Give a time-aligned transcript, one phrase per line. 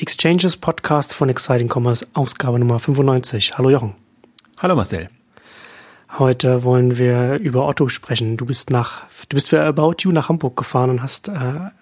[0.00, 3.58] Exchanges Podcast von Exciting Commerce, Ausgabe Nummer 95.
[3.58, 3.94] Hallo Jochen.
[4.56, 5.10] Hallo Marcel.
[6.18, 8.38] Heute wollen wir über Otto sprechen.
[8.38, 11.32] Du bist nach, du bist für About You nach Hamburg gefahren und hast äh,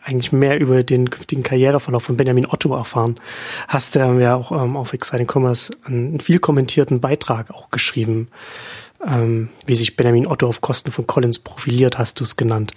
[0.03, 3.21] eigentlich mehr über den künftigen Karriereverlauf von Benjamin Otto erfahren.
[3.69, 8.27] Hast äh, ja auch ähm, auf Exciting Commerce einen viel kommentierten Beitrag auch geschrieben,
[9.07, 12.73] ähm, wie sich Benjamin Otto auf Kosten von Collins profiliert, hast du es genannt.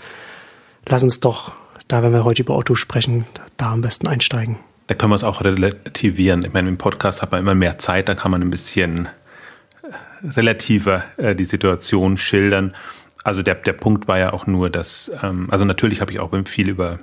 [0.88, 1.54] Lass uns doch,
[1.88, 3.26] da wenn wir heute über Otto sprechen,
[3.58, 4.60] da am besten einsteigen
[4.92, 6.44] da können wir es auch relativieren.
[6.44, 9.08] Ich meine, im Podcast hat man immer mehr Zeit, da kann man ein bisschen
[9.84, 12.76] äh, relativer äh, die Situation schildern.
[13.24, 16.32] Also der, der Punkt war ja auch nur, dass, ähm, also natürlich habe ich auch
[16.44, 17.00] viel über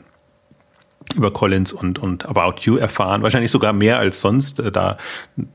[1.15, 4.99] über Collins und, und About You erfahren, wahrscheinlich sogar mehr als sonst, äh, da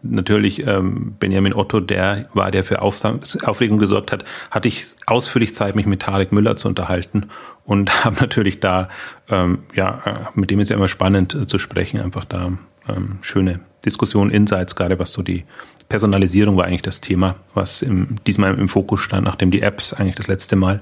[0.02, 5.76] natürlich ähm, Benjamin Otto, der war, der für Aufregung gesorgt hat, hatte ich ausführlich Zeit,
[5.76, 7.28] mich mit Tarek Müller zu unterhalten
[7.66, 8.90] und habe natürlich da,
[9.30, 12.52] ähm, ja, äh, mit dem ist ja immer spannend äh, zu sprechen, einfach da
[12.90, 15.46] ähm, schöne Diskussionen, Insights, gerade was so die
[15.90, 20.16] Personalisierung war eigentlich das Thema, was im, diesmal im Fokus stand, nachdem die Apps eigentlich
[20.16, 20.82] das letzte Mal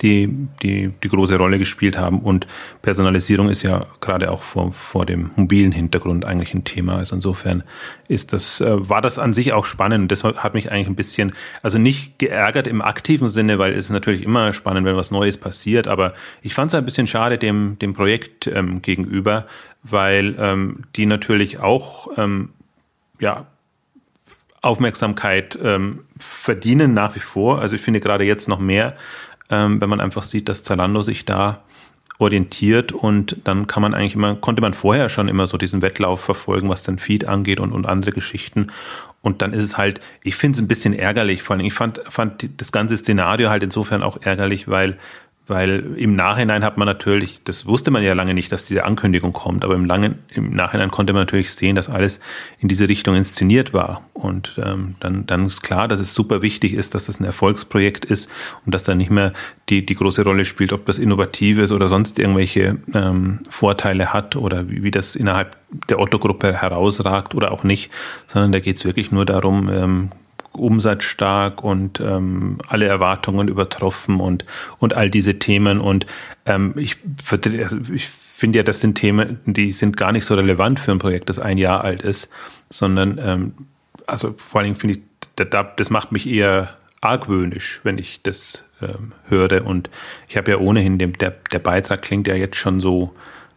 [0.00, 0.28] die,
[0.62, 2.20] die, die große Rolle gespielt haben.
[2.20, 2.46] Und
[2.82, 6.96] Personalisierung ist ja gerade auch vor, vor dem mobilen Hintergrund eigentlich ein Thema.
[6.96, 7.62] Also insofern
[8.08, 10.10] ist das, äh, war das an sich auch spannend.
[10.10, 13.90] Das hat mich eigentlich ein bisschen, also nicht geärgert im aktiven Sinne, weil es ist
[13.90, 15.88] natürlich immer spannend, wenn was Neues passiert.
[15.88, 19.46] Aber ich fand es ein bisschen schade dem, dem Projekt ähm, gegenüber,
[19.82, 22.50] weil ähm, die natürlich auch, ähm,
[23.20, 23.46] ja,
[24.62, 27.60] Aufmerksamkeit ähm, verdienen nach wie vor.
[27.60, 28.96] Also ich finde gerade jetzt noch mehr,
[29.52, 31.60] ähm, wenn man einfach sieht, dass Zalando sich da
[32.18, 36.20] orientiert und dann kann man eigentlich immer, konnte man vorher schon immer so diesen Wettlauf
[36.20, 38.68] verfolgen, was den Feed angeht und, und andere Geschichten.
[39.20, 42.00] Und dann ist es halt, ich finde es ein bisschen ärgerlich, vor allem ich fand,
[42.08, 44.98] fand das ganze Szenario halt insofern auch ärgerlich, weil
[45.48, 49.32] weil im Nachhinein hat man natürlich, das wusste man ja lange nicht, dass diese Ankündigung
[49.32, 52.20] kommt, aber im, langen, im Nachhinein konnte man natürlich sehen, dass alles
[52.60, 54.02] in diese Richtung inszeniert war.
[54.12, 58.04] Und ähm, dann, dann ist klar, dass es super wichtig ist, dass das ein Erfolgsprojekt
[58.04, 58.30] ist
[58.64, 59.32] und dass da nicht mehr
[59.68, 64.36] die, die große Rolle spielt, ob das innovativ ist oder sonst irgendwelche ähm, Vorteile hat
[64.36, 65.56] oder wie, wie das innerhalb
[65.88, 67.90] der Otto-Gruppe herausragt oder auch nicht,
[68.26, 70.10] sondern da geht es wirklich nur darum, ähm,
[70.54, 74.44] umsatzstark und ähm, alle Erwartungen übertroffen und,
[74.78, 75.80] und all diese Themen.
[75.80, 76.06] Und
[76.46, 76.98] ähm, ich,
[77.30, 80.98] also ich finde ja, das sind Themen, die sind gar nicht so relevant für ein
[80.98, 82.28] Projekt, das ein Jahr alt ist,
[82.68, 83.54] sondern ähm,
[84.06, 85.02] also vor allen Dingen finde ich,
[85.76, 89.66] das macht mich eher argwöhnisch, wenn ich das ähm, höre.
[89.66, 89.90] Und
[90.28, 93.14] ich habe ja ohnehin, dem, der, der Beitrag klingt ja jetzt schon so,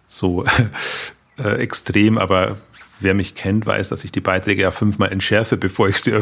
[0.07, 0.45] so
[1.37, 2.57] äh, extrem, aber
[2.99, 6.13] wer mich kennt, weiß, dass ich die Beiträge ja fünfmal entschärfe, bevor ich sie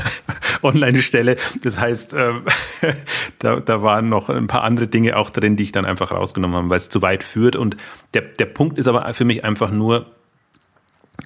[0.62, 1.36] online stelle.
[1.62, 2.42] Das heißt, ähm,
[3.38, 6.56] da, da waren noch ein paar andere Dinge auch drin, die ich dann einfach rausgenommen
[6.56, 7.56] habe, weil es zu weit führt.
[7.56, 7.76] Und
[8.14, 10.06] der, der Punkt ist aber für mich einfach nur,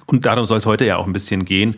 [0.05, 1.77] und darum soll es heute ja auch ein bisschen gehen,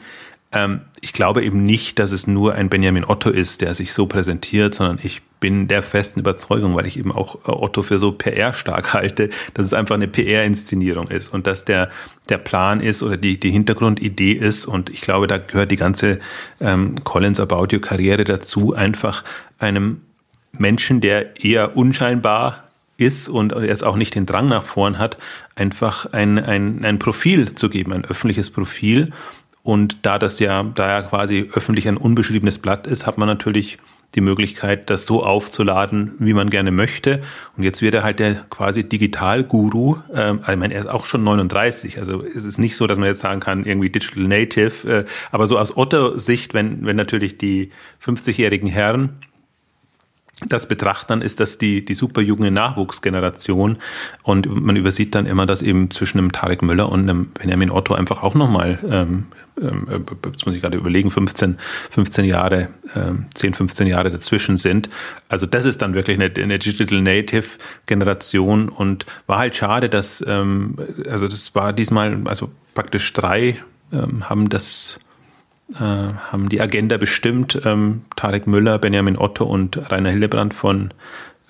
[0.52, 4.06] ähm, ich glaube eben nicht, dass es nur ein Benjamin Otto ist, der sich so
[4.08, 8.14] präsentiert, sondern ich bin der festen Überzeugung, weil ich eben auch äh, Otto für so
[8.14, 11.90] PR stark halte, dass es einfach eine PR-Inszenierung ist und dass der,
[12.30, 16.20] der Plan ist oder die, die Hintergrundidee ist und ich glaube, da gehört die ganze
[16.62, 19.26] ähm, Collins About You Karriere dazu, einfach
[19.60, 20.00] einem
[20.54, 22.64] Menschen, der eher unscheinbar
[22.96, 25.18] ist und er auch nicht den Drang nach vorn hat,
[25.56, 29.12] einfach ein, ein, ein Profil zu geben, ein öffentliches Profil.
[29.62, 33.78] Und da das ja, da ja quasi öffentlich ein unbeschriebenes Blatt ist, hat man natürlich
[34.16, 37.22] die Möglichkeit, das so aufzuladen, wie man gerne möchte.
[37.58, 39.98] Und jetzt wird er halt der quasi Digital-Guru.
[40.14, 41.98] Ähm, ich meine, er ist auch schon 39.
[42.00, 44.88] Also es ist nicht so, dass man jetzt sagen kann, irgendwie Digital Native.
[44.88, 47.72] Äh, aber so aus Otto-Sicht, wenn, wenn natürlich die
[48.04, 49.18] 50-jährigen Herren
[50.50, 53.78] das betrachten, ist das die, die super junge Nachwuchsgeneration.
[54.24, 57.94] Und man übersieht dann immer, dass eben zwischen einem Tarek Müller und einem Benjamin Otto
[57.94, 59.28] einfach auch nochmal, ähm,
[59.62, 61.58] ähm, jetzt muss ich gerade überlegen, 15,
[61.92, 64.90] 15 Jahre, ähm, 10, 15 Jahre dazwischen sind.
[65.30, 67.48] Also das ist dann wirklich eine, eine Digital Native
[67.86, 70.78] Generation und war halt schade, dass, ähm,
[71.10, 73.58] also das war diesmal, also praktisch drei
[73.92, 75.00] ähm, haben das
[75.76, 77.60] äh, haben die Agenda bestimmt.
[77.66, 80.94] Ähm, Tarek Müller, Benjamin Otto und Rainer Hillebrand von,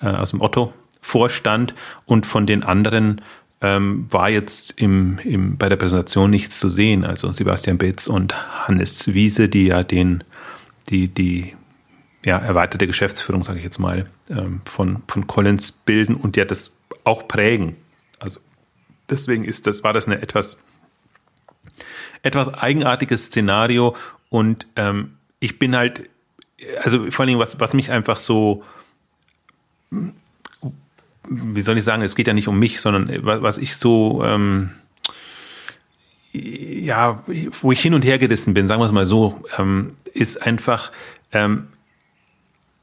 [0.00, 1.74] äh, aus dem Otto-Vorstand
[2.06, 3.20] und von den anderen
[3.60, 7.04] ähm, war jetzt im, im, bei der Präsentation nichts zu sehen.
[7.04, 8.34] Also Sebastian Betz und
[8.66, 10.22] Hannes Wiese, die ja den,
[10.90, 11.54] die, die
[12.24, 16.72] ja, erweiterte Geschäftsführung, sage ich jetzt mal, ähm, von, von Collins bilden und ja das
[17.04, 17.76] auch prägen.
[18.18, 18.40] Also
[19.10, 20.58] deswegen ist das, war das eine etwas
[22.22, 23.94] etwas eigenartiges Szenario
[24.30, 26.08] und ähm, ich bin halt,
[26.82, 28.64] also vor allen Dingen, was, was mich einfach so,
[31.28, 34.70] wie soll ich sagen, es geht ja nicht um mich, sondern was ich so, ähm,
[36.34, 37.22] ja,
[37.60, 40.90] wo ich hin und her gerissen bin, sagen wir es mal so, ähm, ist einfach,
[41.32, 41.68] ähm,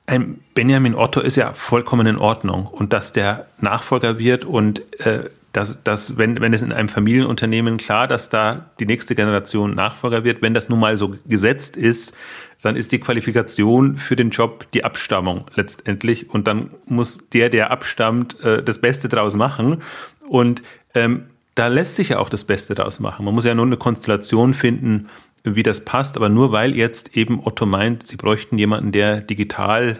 [0.07, 2.65] ein Benjamin Otto ist ja vollkommen in Ordnung.
[2.65, 7.77] Und dass der Nachfolger wird und äh, dass, dass wenn, wenn es in einem Familienunternehmen
[7.77, 12.13] klar, dass da die nächste Generation Nachfolger wird, wenn das nun mal so gesetzt ist,
[12.61, 16.29] dann ist die Qualifikation für den Job die Abstammung letztendlich.
[16.29, 19.81] Und dann muss der, der abstammt, äh, das Beste draus machen.
[20.27, 20.61] Und
[20.93, 21.25] ähm,
[21.55, 23.25] da lässt sich ja auch das Beste draus machen.
[23.25, 25.09] Man muss ja nur eine Konstellation finden,
[25.43, 29.99] wie das passt, aber nur weil jetzt eben Otto meint, sie bräuchten jemanden, der digital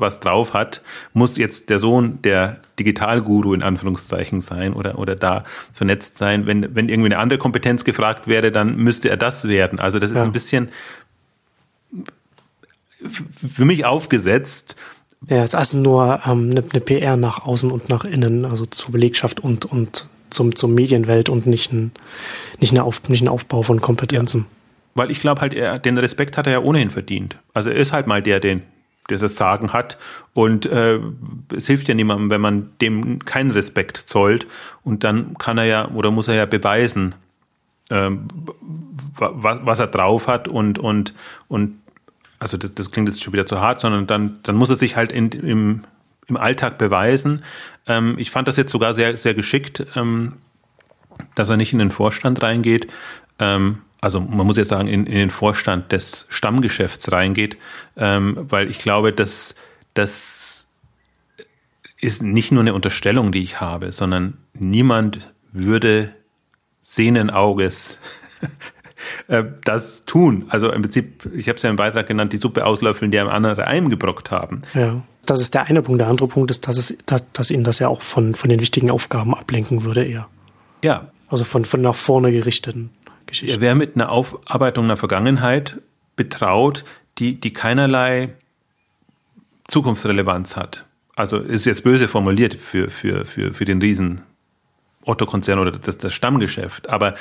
[0.00, 5.44] was drauf hat, muss jetzt der Sohn der Digitalguru in Anführungszeichen sein oder, oder da
[5.72, 6.46] vernetzt sein.
[6.46, 9.80] Wenn, wenn irgendwie eine andere Kompetenz gefragt wäre, dann müsste er das werden.
[9.80, 10.22] Also das ist ja.
[10.22, 10.70] ein bisschen
[13.30, 14.76] für mich aufgesetzt.
[15.26, 18.66] Ja, es ist also nur ähm, eine, eine PR nach außen und nach innen, also
[18.66, 21.92] zur Belegschaft und, und zum, zum Medienwelt und nicht ein,
[22.60, 24.40] nicht, eine Auf, nicht ein Aufbau von Kompetenzen.
[24.40, 24.46] Ja.
[24.94, 27.38] Weil ich glaube halt, er, den Respekt hat er ja ohnehin verdient.
[27.54, 28.62] Also er ist halt mal der, den,
[29.08, 29.98] der das Sagen hat.
[30.34, 30.98] Und äh,
[31.54, 34.46] es hilft ja niemandem, wenn man dem keinen Respekt zollt.
[34.82, 37.14] Und dann kann er ja oder muss er ja beweisen,
[37.90, 38.10] äh,
[39.18, 41.14] was, was er drauf hat und, und,
[41.48, 41.78] und
[42.38, 44.96] also das, das klingt jetzt schon wieder zu hart, sondern dann, dann muss er sich
[44.96, 45.84] halt in, im,
[46.28, 47.44] im Alltag beweisen.
[47.86, 50.34] Ähm, ich fand das jetzt sogar sehr, sehr geschickt, ähm,
[51.34, 52.86] dass er nicht in den Vorstand reingeht.
[53.38, 57.56] Ähm, also man muss jetzt sagen, in, in den Vorstand des Stammgeschäfts reingeht,
[57.96, 59.56] ähm, weil ich glaube, dass
[59.94, 60.68] das
[62.00, 66.14] ist nicht nur eine Unterstellung, die ich habe, sondern niemand würde
[66.80, 67.98] sehenden Auges
[69.28, 70.46] äh, das tun.
[70.48, 73.30] Also im Prinzip, ich habe es ja im Beitrag genannt, die Suppe auslöffeln, die einem
[73.30, 74.62] andere eingebrockt haben.
[74.74, 76.00] Ja, das ist der eine Punkt.
[76.00, 78.60] Der andere Punkt ist, dass, es, dass, dass ihn das ja auch von, von den
[78.60, 80.28] wichtigen Aufgaben ablenken würde eher.
[80.82, 81.08] Ja.
[81.28, 82.90] Also von, von nach vorne gerichteten.
[83.26, 83.56] Geschichte.
[83.56, 85.80] Er wäre mit einer Aufarbeitung der Vergangenheit
[86.16, 86.84] betraut,
[87.18, 88.30] die, die keinerlei
[89.64, 90.86] Zukunftsrelevanz hat.
[91.14, 94.22] Also ist jetzt böse formuliert für, für, für, für den Riesen
[95.04, 96.88] Otto-Konzern oder das, das Stammgeschäft.
[96.88, 97.14] Aber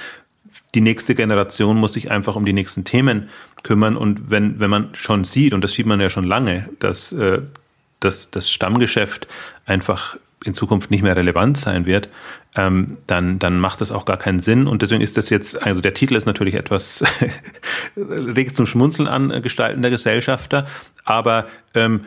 [0.76, 3.30] die nächste Generation muss sich einfach um die nächsten Themen
[3.64, 3.98] kümmern.
[3.98, 7.42] Und wenn, wenn man schon sieht, und das sieht man ja schon lange, dass, äh,
[8.00, 9.28] dass das Stammgeschäft
[9.66, 12.10] einfach in Zukunft nicht mehr relevant sein wird,
[12.56, 14.68] ähm, dann, dann macht das auch gar keinen Sinn.
[14.68, 17.04] Und deswegen ist das jetzt, also der Titel ist natürlich etwas
[17.98, 20.68] regt zum Schmunzeln an, äh, Gestalten der Gesellschafter,
[21.06, 22.06] aber ähm,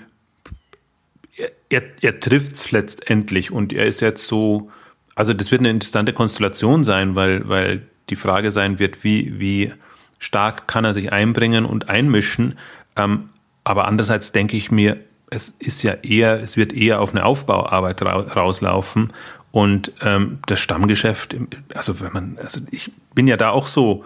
[1.69, 4.71] er, er trifft es letztendlich und er ist jetzt so,
[5.15, 9.73] also das wird eine interessante Konstellation sein, weil, weil die Frage sein wird, wie, wie
[10.19, 12.59] stark kann er sich einbringen und einmischen.
[12.97, 13.31] Ähm,
[13.65, 14.99] aber andererseits denke ich mir,
[15.31, 19.13] es ist ja eher, es wird eher auf eine Aufbauarbeit rauslaufen.
[19.53, 21.35] Und ähm, das Stammgeschäft,
[21.75, 24.05] also wenn man, also ich bin ja da auch so,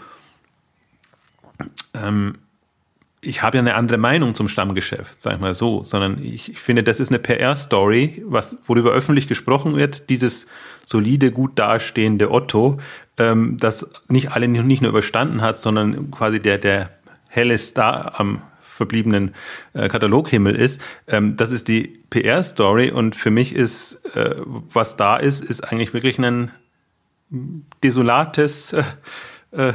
[1.92, 2.34] ähm,
[3.20, 6.58] ich habe ja eine andere Meinung zum Stammgeschäft, sag ich mal so, sondern ich, ich
[6.58, 10.46] finde, das ist eine PR-Story, was worüber öffentlich gesprochen wird, dieses
[10.86, 12.78] solide, gut dastehende Otto,
[13.18, 16.90] ähm, das nicht alle nicht nur überstanden hat, sondern quasi der der
[17.28, 18.42] helle Star am
[18.74, 19.34] verbliebenen
[19.72, 20.80] äh, Kataloghimmel ist.
[21.06, 25.94] Ähm, das ist die PR-Story und für mich ist, äh, was da ist, ist eigentlich
[25.94, 26.50] wirklich ein
[27.82, 28.82] desolates äh,
[29.52, 29.72] äh,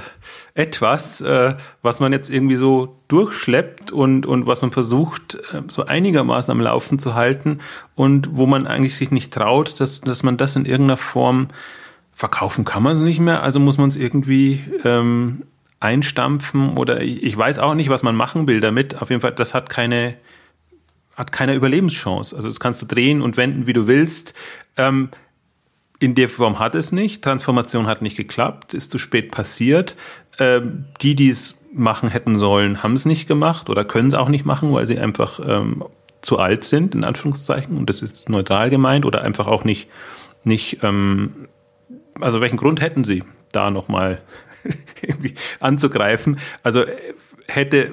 [0.53, 5.85] etwas, äh, was man jetzt irgendwie so durchschleppt und, und was man versucht, äh, so
[5.85, 7.59] einigermaßen am Laufen zu halten
[7.95, 11.47] und wo man eigentlich sich nicht traut, dass, dass man das in irgendeiner Form
[12.11, 15.43] verkaufen kann man es nicht mehr, also muss man es irgendwie ähm,
[15.79, 19.01] einstampfen oder ich, ich weiß auch nicht, was man machen will damit.
[19.01, 20.15] Auf jeden Fall, das hat keine,
[21.15, 22.35] hat keine Überlebenschance.
[22.35, 24.33] Also das kannst du drehen und wenden, wie du willst.
[24.77, 25.09] Ähm,
[25.99, 27.23] in der Form hat es nicht.
[27.23, 29.95] Transformation hat nicht geklappt, ist zu spät passiert.
[30.37, 34.29] Ähm, die, die es machen hätten sollen, haben es nicht gemacht oder können es auch
[34.29, 35.83] nicht machen, weil sie einfach ähm,
[36.21, 37.77] zu alt sind, in Anführungszeichen.
[37.77, 39.89] Und das ist neutral gemeint oder einfach auch nicht,
[40.43, 41.47] nicht ähm,
[42.19, 44.21] also welchen Grund hätten sie, da nochmal
[45.59, 46.39] anzugreifen.
[46.63, 46.95] Also äh,
[47.47, 47.91] hätte,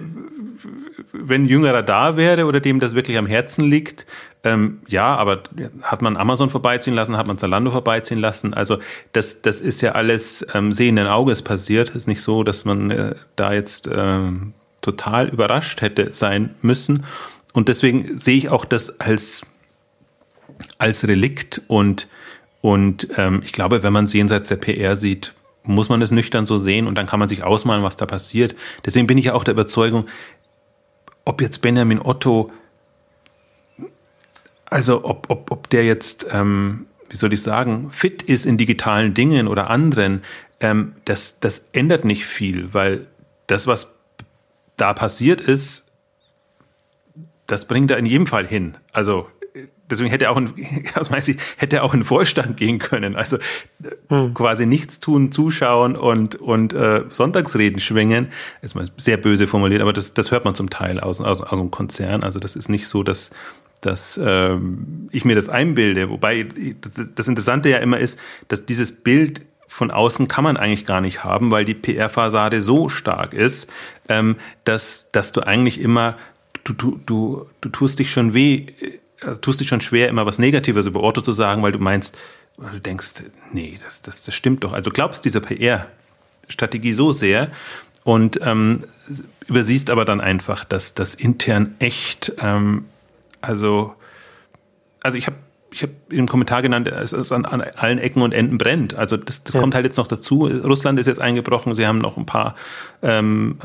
[1.13, 4.07] wenn Jüngerer da wäre oder dem das wirklich am Herzen liegt,
[4.45, 5.43] ähm, ja, aber
[5.83, 8.55] hat man Amazon vorbeiziehen lassen, hat man Zalando vorbeiziehen lassen.
[8.55, 8.79] Also
[9.13, 11.91] das, das ist ja alles ähm, sehenden Auges passiert.
[11.91, 17.05] Es ist nicht so, dass man äh, da jetzt ähm, total überrascht hätte sein müssen.
[17.53, 19.43] Und deswegen sehe ich auch das als,
[20.79, 22.09] als Relikt und
[22.63, 25.35] und ähm, ich glaube, wenn man es jenseits der PR sieht,
[25.67, 28.55] muss man es nüchtern so sehen und dann kann man sich ausmalen, was da passiert.
[28.85, 30.07] Deswegen bin ich ja auch der Überzeugung,
[31.25, 32.53] ob jetzt Benjamin Otto,
[34.67, 39.15] also ob, ob, ob der jetzt, ähm, wie soll ich sagen, fit ist in digitalen
[39.15, 40.23] Dingen oder anderen,
[40.61, 43.07] ähm, das, das ändert nicht viel, weil
[43.47, 43.89] das, was
[44.77, 45.87] da passiert ist,
[47.47, 48.77] das bringt er in jedem Fall hin.
[48.93, 49.29] Also
[49.90, 50.52] deswegen hätte er auch ein,
[50.95, 53.16] aus meiner Sicht, hätte er auch in den Vorstand gehen können.
[53.16, 53.38] Also
[54.09, 54.35] hm.
[54.35, 58.28] quasi nichts tun, zuschauen und, und äh, Sonntagsreden schwingen.
[58.62, 61.52] Ist mal sehr böse formuliert, aber das, das hört man zum Teil aus, aus, aus
[61.52, 62.23] einem Konzern.
[62.23, 63.31] Also das ist nicht so, dass,
[63.81, 64.57] dass äh,
[65.11, 66.11] ich mir das einbilde.
[66.11, 66.47] Wobei
[66.81, 71.00] das, das Interessante ja immer ist, dass dieses Bild von außen kann man eigentlich gar
[71.00, 73.69] nicht haben, weil die PR-Fassade so stark ist,
[74.09, 76.16] ähm, dass, dass du eigentlich immer,
[76.62, 78.66] du, du, du, du tust dich schon weh
[79.06, 79.06] also
[79.41, 82.17] tust dich schon schwer, immer was Negatives über Otto zu sagen, weil du meinst,
[82.57, 83.15] weil du denkst,
[83.53, 84.73] nee, das, das, das stimmt doch.
[84.73, 87.51] Also glaubst dieser PR-Strategie so sehr
[88.05, 88.85] und ähm,
[89.49, 92.87] übersiehst aber dann einfach, dass das intern echt, ähm,
[93.41, 93.95] also,
[95.03, 95.37] also ich habe
[95.76, 98.95] ich habe im Kommentar genannt, es ist an, an, allen Ecken und Enden brennt.
[98.95, 99.61] Also das, das ja.
[99.61, 100.47] kommt halt jetzt noch dazu.
[100.47, 102.54] Russland ist jetzt eingebrochen, sie haben noch ein paar
[103.02, 103.59] ähm,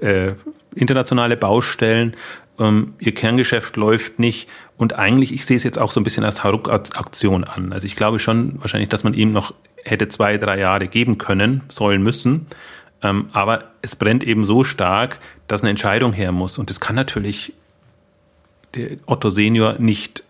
[0.00, 0.32] äh,
[0.74, 2.16] internationale Baustellen.
[2.58, 4.48] Ähm, ihr Kerngeschäft läuft nicht.
[4.78, 7.74] Und eigentlich, ich sehe es jetzt auch so ein bisschen als Haruk-Aktion an.
[7.74, 9.52] Also ich glaube schon wahrscheinlich, dass man ihm noch
[9.84, 12.46] hätte zwei, drei Jahre geben können, sollen müssen.
[13.02, 15.18] Ähm, aber es brennt eben so stark,
[15.48, 16.56] dass eine Entscheidung her muss.
[16.56, 17.52] Und das kann natürlich
[18.74, 20.24] der Otto Senior nicht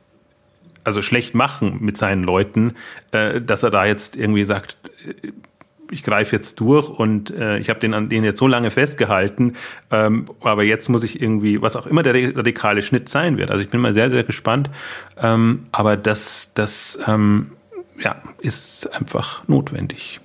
[0.85, 2.75] also schlecht machen mit seinen Leuten,
[3.13, 4.77] äh, dass er da jetzt irgendwie sagt,
[5.93, 9.57] ich greife jetzt durch und äh, ich habe den den jetzt so lange festgehalten,
[9.91, 13.51] ähm, aber jetzt muss ich irgendwie, was auch immer der radikale Schnitt sein wird.
[13.51, 14.71] Also ich bin mal sehr, sehr gespannt.
[15.21, 17.53] Ähm, aber das, das ähm,
[18.01, 20.21] ja, ist einfach notwendig.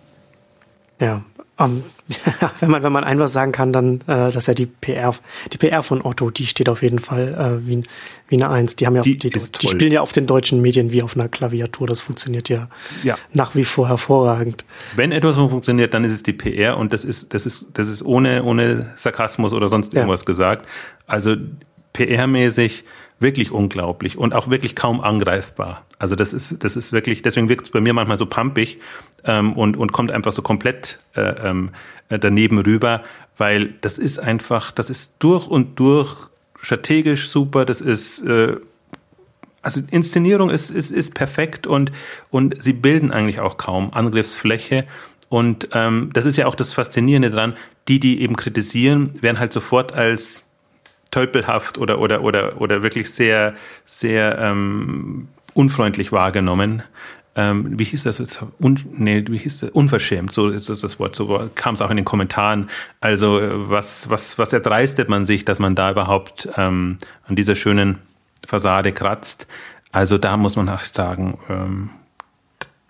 [0.99, 1.23] Ja,
[1.57, 1.83] um, ähm,
[2.59, 5.13] wenn man wenn man einfach sagen kann, dann äh, dass ja die PR
[5.51, 7.33] die PR von Otto, die steht auf jeden Fall
[7.63, 7.83] äh, wie,
[8.27, 8.75] wie eine Eins.
[8.75, 11.27] Die haben ja die, die, die spielen ja auf den deutschen Medien wie auf einer
[11.27, 11.87] Klaviatur.
[11.87, 12.69] Das funktioniert ja,
[13.03, 14.65] ja nach wie vor hervorragend.
[14.95, 18.03] Wenn etwas funktioniert, dann ist es die PR und das ist das ist das ist
[18.03, 20.25] ohne ohne Sarkasmus oder sonst irgendwas ja.
[20.25, 20.67] gesagt.
[21.07, 21.35] Also
[21.93, 22.83] PR-mäßig
[23.19, 25.85] wirklich unglaublich und auch wirklich kaum angreifbar.
[25.99, 28.79] Also das ist, das ist wirklich, deswegen wirkt es bei mir manchmal so pumpig
[29.25, 31.49] ähm, und, und kommt einfach so komplett äh,
[32.09, 33.03] äh, daneben rüber,
[33.37, 36.27] weil das ist einfach, das ist durch und durch
[36.59, 38.57] strategisch super, das ist äh,
[39.67, 41.91] also Inszenierung ist, ist, ist perfekt und,
[42.29, 44.85] und sie bilden eigentlich auch kaum Angriffsfläche.
[45.27, 47.57] Und ähm, das ist ja auch das Faszinierende dran,
[47.89, 50.43] die, die eben kritisieren, werden halt sofort als
[51.11, 53.53] tölpelhaft oder, oder, oder, oder wirklich sehr,
[53.85, 56.83] sehr ähm, unfreundlich wahrgenommen.
[57.35, 58.19] Ähm, wie hieß das?
[58.59, 59.69] Un, nee, wie hieß das?
[59.69, 61.15] Unverschämt, so ist das das Wort.
[61.15, 62.69] So kam es auch in den Kommentaren.
[62.99, 66.97] Also was, was, was erdreistet man sich, dass man da überhaupt ähm,
[67.27, 67.99] an dieser schönen
[68.45, 69.47] Fassade kratzt?
[69.91, 71.89] Also da muss man auch sagen, ähm,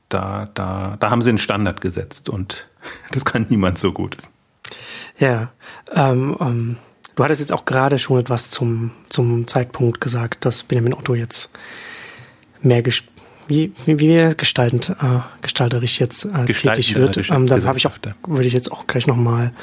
[0.09, 2.69] da, da, da haben sie einen Standard gesetzt und
[3.11, 4.17] das kann niemand so gut.
[5.19, 5.51] Ja,
[5.93, 6.77] ähm, ähm
[7.17, 11.49] Du hattest jetzt auch gerade schon etwas zum, zum Zeitpunkt gesagt, dass Benjamin Otto jetzt
[12.61, 13.11] mehr gespielt
[13.47, 17.29] wie, wie, wie gestaltend, äh, gestalterisch jetzt äh, tätig wird.
[17.29, 17.97] Ähm, da habe ich auch,
[18.27, 19.53] würde ich jetzt auch gleich nochmal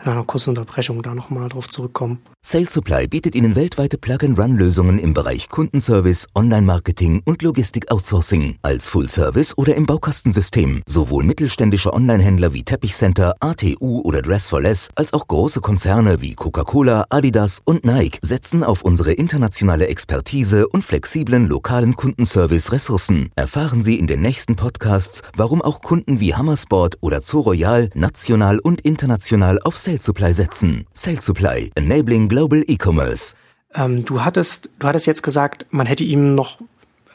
[0.00, 2.18] nach einer kurzen Unterbrechung da nochmal drauf zurückkommen.
[2.40, 8.56] Sales Supply bietet Ihnen weltweite Plug-and-Run-Lösungen im Bereich Kundenservice, Online-Marketing und Logistik-Outsourcing.
[8.62, 10.82] Als Full-Service oder im Baukastensystem.
[10.86, 16.34] Sowohl mittelständische Online-Händler wie Teppichcenter, ATU oder Dress for Less, als auch große Konzerne wie
[16.34, 23.30] Coca-Cola, Adidas und Nike setzen auf unsere internationale Expertise und flexiblen lokalen Kundenservice-Ressourcen.
[23.34, 28.58] Erfahren Sie in den nächsten Podcasts, warum auch Kunden wie Hammersport oder Zoo Royal national
[28.58, 30.86] und international auf Sales Supply setzen.
[30.92, 33.34] Sales Supply, enabling global e-commerce.
[33.74, 36.58] Ähm, du hattest, du hattest jetzt gesagt, man hätte ihm noch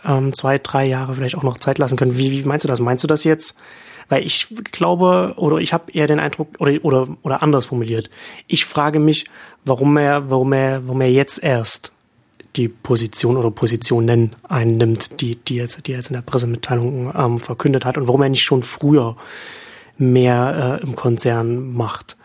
[0.03, 2.17] ähm, zwei, drei Jahre vielleicht auch noch Zeit lassen können.
[2.17, 2.79] Wie, wie meinst du das?
[2.79, 3.55] Meinst du das jetzt?
[4.09, 8.09] Weil ich glaube, oder ich habe eher den Eindruck, oder, oder, oder anders formuliert.
[8.47, 9.25] Ich frage mich,
[9.65, 11.91] warum er, warum er, warum er jetzt erst
[12.55, 17.85] die Position oder Positionen einnimmt, die, die, jetzt, die jetzt in der Pressemitteilung ähm, verkündet
[17.85, 19.15] hat und warum er nicht schon früher
[19.99, 22.17] mehr äh, im Konzern macht.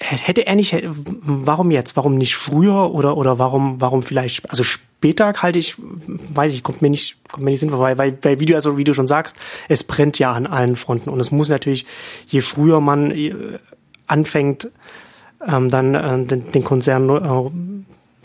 [0.00, 1.96] Hätte er nicht, warum jetzt?
[1.96, 6.82] Warum nicht früher oder, oder warum, warum vielleicht, also später halte ich, weiß ich, kommt
[6.82, 9.08] mir nicht, kommt mir nicht sinnvoll, weil, weil, weil wie du, also wie du schon
[9.08, 9.36] sagst,
[9.68, 11.84] es brennt ja an allen Fronten und es muss natürlich,
[12.28, 13.34] je früher man äh,
[14.06, 14.70] anfängt,
[15.44, 17.50] ähm, dann äh, den, den Konzern äh,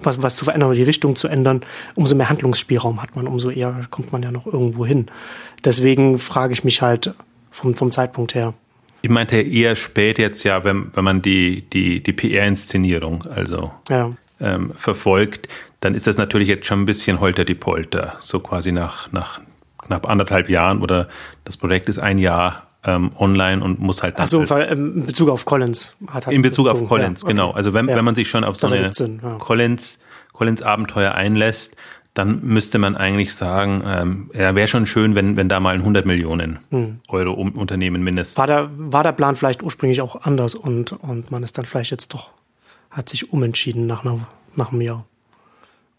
[0.06, 1.62] was, was zu verändern oder die Richtung zu ändern,
[1.96, 5.08] umso mehr Handlungsspielraum hat man, umso eher kommt man ja noch irgendwo hin.
[5.63, 7.13] Deswegen frage ich mich halt
[7.51, 8.53] vom, vom Zeitpunkt her.
[9.03, 14.12] Ich meinte eher spät jetzt ja, wenn, wenn man die, die, die PR-Inszenierung also ja.
[14.39, 15.50] ähm, verfolgt,
[15.81, 18.15] dann ist das natürlich jetzt schon ein bisschen holter die Polter.
[18.22, 19.41] So quasi nach, nach
[19.77, 21.10] knapp anderthalb Jahren oder
[21.43, 24.24] das Projekt ist ein Jahr ähm, online und muss halt dann.
[24.24, 25.98] Achso, in Bezug auf Collins.
[26.07, 27.33] Hat, hat in Bezug auf Collins, ja, okay.
[27.33, 27.51] genau.
[27.51, 27.98] Also wenn, ja.
[27.98, 28.89] wenn man sich schon auf so eine.
[29.39, 30.00] Collins,
[30.31, 31.75] Collins Abenteuer einlässt,
[32.13, 35.82] dann müsste man eigentlich sagen, ähm, ja, wäre schon schön, wenn, wenn da mal ein
[35.82, 37.00] 100 Millionen hm.
[37.08, 38.38] Euro Unternehmen mindestens.
[38.38, 41.91] War der, war der Plan vielleicht ursprünglich auch anders und, und man ist dann vielleicht
[41.91, 42.32] jetzt doch,
[42.91, 45.05] hat sich umentschieden nach, einer, nach einem Jahr.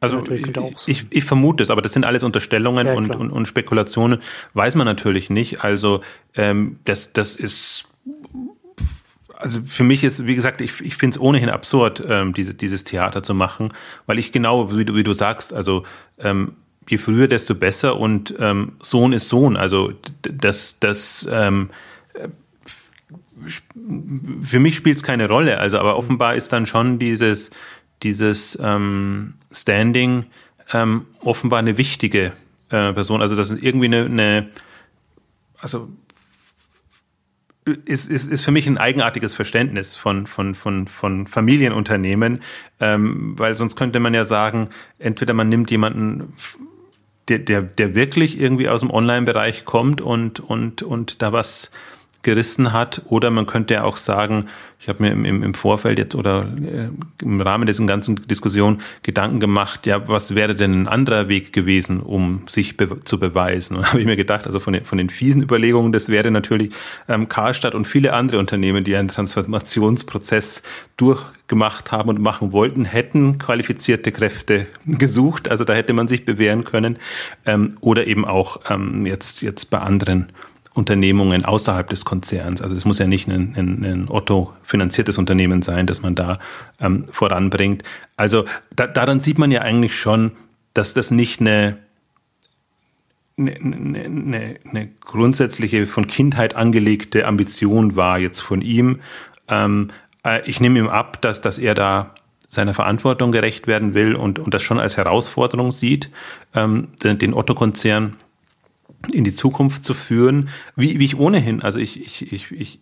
[0.00, 3.48] Also ich, ich, ich, vermute es, aber das sind alles Unterstellungen ja, und, und, und,
[3.48, 4.20] Spekulationen,
[4.52, 5.64] weiß man natürlich nicht.
[5.64, 6.02] Also
[6.34, 7.86] ähm, das, das ist
[9.44, 12.82] also für mich ist, wie gesagt, ich, ich finde es ohnehin absurd, ähm, diese, dieses
[12.84, 13.74] Theater zu machen,
[14.06, 15.82] weil ich genau, wie du, wie du sagst, also
[16.18, 16.52] ähm,
[16.88, 19.58] je früher, desto besser und ähm, Sohn ist Sohn.
[19.58, 21.68] Also das, das ähm,
[24.42, 25.58] für mich spielt es keine Rolle.
[25.58, 27.50] Also, aber offenbar ist dann schon dieses,
[28.02, 30.24] dieses ähm, Standing
[30.72, 32.32] ähm, offenbar eine wichtige
[32.70, 33.20] äh, Person.
[33.20, 34.48] Also das ist irgendwie eine, eine
[35.58, 35.90] also
[37.64, 42.42] ist, ist, ist für mich ein eigenartiges Verständnis von, von, von, von Familienunternehmen,
[42.80, 44.68] ähm, weil sonst könnte man ja sagen,
[44.98, 46.34] entweder man nimmt jemanden,
[47.28, 51.70] der, der, der wirklich irgendwie aus dem Online-Bereich kommt und, und, und da was
[52.24, 53.02] gerissen hat.
[53.06, 54.46] Oder man könnte ja auch sagen,
[54.84, 56.88] ich habe mir im, im Vorfeld jetzt oder äh,
[57.24, 62.00] im Rahmen dieser ganzen Diskussion Gedanken gemacht, ja, was wäre denn ein anderer Weg gewesen,
[62.00, 63.78] um sich be zu beweisen?
[63.78, 66.74] Und habe ich mir gedacht, also von den, von den fiesen Überlegungen, das wäre natürlich
[67.08, 70.62] ähm, Karstadt und viele andere Unternehmen, die einen Transformationsprozess
[70.98, 75.48] durchgemacht haben und machen wollten, hätten qualifizierte Kräfte gesucht.
[75.48, 76.98] Also da hätte man sich bewähren können.
[77.46, 80.30] Ähm, oder eben auch ähm, jetzt, jetzt bei anderen
[80.74, 82.60] Unternehmungen außerhalb des Konzerns.
[82.60, 86.40] Also es muss ja nicht ein, ein, ein Otto-finanziertes Unternehmen sein, das man da
[86.80, 87.84] ähm, voranbringt.
[88.16, 90.32] Also da, daran sieht man ja eigentlich schon,
[90.74, 91.78] dass das nicht eine,
[93.38, 99.00] eine, eine, eine grundsätzliche von Kindheit angelegte Ambition war jetzt von ihm.
[99.48, 99.88] Ähm,
[100.24, 102.14] äh, ich nehme ihm ab, dass, dass er da
[102.48, 106.10] seiner Verantwortung gerecht werden will und, und das schon als Herausforderung sieht,
[106.54, 108.16] ähm, den, den Otto-Konzern
[109.12, 112.80] in die Zukunft zu führen, wie, wie ich ohnehin, also ich, ich, ich, ich,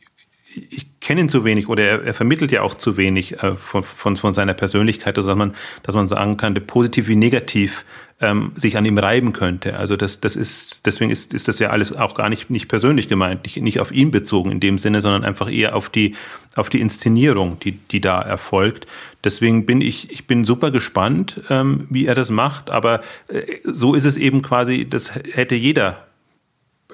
[0.70, 3.82] ich kenne ihn zu wenig oder er, er vermittelt ja auch zu wenig äh, von,
[3.82, 7.84] von, von seiner Persönlichkeit, dass man, dass man sagen kann, positiv wie negativ
[8.20, 9.76] ähm, sich an ihm reiben könnte.
[9.78, 13.08] Also das, das ist, deswegen ist, ist das ja alles auch gar nicht, nicht persönlich
[13.08, 16.14] gemeint, nicht, nicht auf ihn bezogen in dem Sinne, sondern einfach eher auf die,
[16.54, 18.86] auf die Inszenierung, die, die da erfolgt.
[19.24, 23.94] Deswegen bin ich, ich bin super gespannt, ähm, wie er das macht, aber äh, so
[23.94, 26.06] ist es eben quasi, das hätte jeder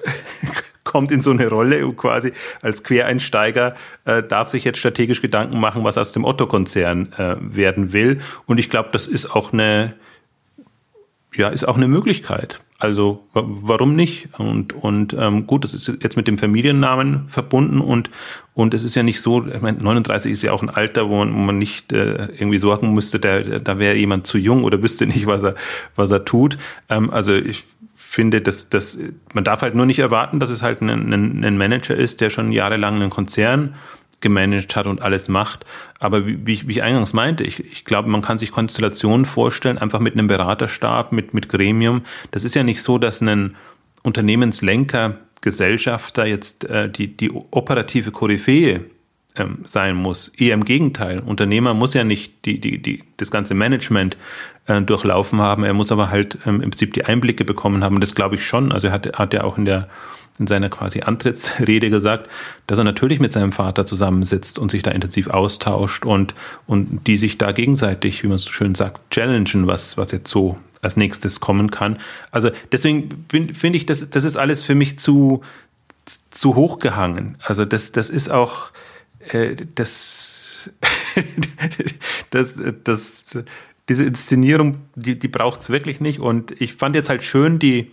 [0.83, 2.31] kommt in so eine Rolle quasi
[2.61, 7.93] als Quereinsteiger äh, darf sich jetzt strategisch Gedanken machen, was aus dem Otto-Konzern äh, werden
[7.93, 8.21] will.
[8.47, 9.93] Und ich glaube, das ist auch eine,
[11.35, 12.61] ja, ist auch eine Möglichkeit.
[12.81, 14.29] Also warum nicht?
[14.39, 18.09] Und, und ähm, gut, das ist jetzt mit dem Familiennamen verbunden und,
[18.53, 21.17] und es ist ja nicht so, ich meine, 39 ist ja auch ein Alter, wo
[21.17, 24.81] man, wo man nicht äh, irgendwie sorgen müsste, der, da wäre jemand zu jung oder
[24.81, 25.55] wüsste nicht, was er,
[25.97, 26.57] was er tut.
[26.87, 27.65] Ähm, also ich
[28.09, 28.97] finde, dass, dass
[29.33, 32.31] man darf halt nur nicht erwarten, dass es halt ein, ein, ein Manager ist, der
[32.31, 33.75] schon jahrelang einen Konzern
[34.19, 35.63] gemanagt hat und alles macht.
[35.99, 39.25] Aber wie, wie, ich, wie ich eingangs meinte, ich, ich glaube, man kann sich Konstellationen
[39.25, 42.01] vorstellen, einfach mit einem Beraterstab, mit, mit Gremium.
[42.31, 43.55] Das ist ja nicht so, dass ein
[44.01, 48.81] Unternehmenslenker, Gesellschafter jetzt äh, die, die operative Koryphäe
[49.37, 50.29] ähm, sein muss.
[50.29, 51.19] Eher im Gegenteil.
[51.19, 54.17] Unternehmer muss ja nicht die, die, die, das ganze Management
[54.67, 55.63] äh, durchlaufen haben.
[55.63, 57.99] Er muss aber halt ähm, im Prinzip die Einblicke bekommen haben.
[57.99, 58.71] Das glaube ich schon.
[58.71, 59.87] Also er hat, hat ja auch in der
[60.39, 62.29] in seiner quasi Antrittsrede gesagt,
[62.65, 66.33] dass er natürlich mit seinem Vater zusammensitzt und sich da intensiv austauscht und,
[66.65, 70.57] und die sich da gegenseitig, wie man so schön sagt, challengen, was, was jetzt so
[70.81, 71.99] als nächstes kommen kann.
[72.31, 75.41] Also deswegen finde ich, das, das ist alles für mich zu,
[76.29, 77.37] zu hoch gehangen.
[77.43, 78.71] Also das, das ist auch,
[79.75, 80.71] das,
[82.29, 83.43] das, das,
[83.87, 86.19] diese Inszenierung, die, die braucht es wirklich nicht.
[86.19, 87.91] Und ich fand jetzt halt schön, die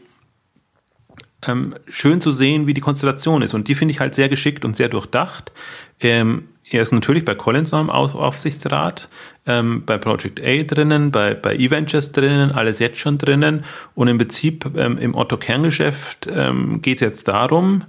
[1.47, 3.55] ähm, schön zu sehen, wie die Konstellation ist.
[3.55, 5.53] Und die finde ich halt sehr geschickt und sehr durchdacht.
[6.01, 9.09] Ähm, er ist natürlich bei Collins noch im Aufsichtsrat,
[9.47, 13.65] ähm, bei Project A drinnen, bei, bei E-Ventures drinnen, alles jetzt schon drinnen.
[13.95, 17.85] Und im Prinzip ähm, im Otto-Kerngeschäft ähm, geht es jetzt darum,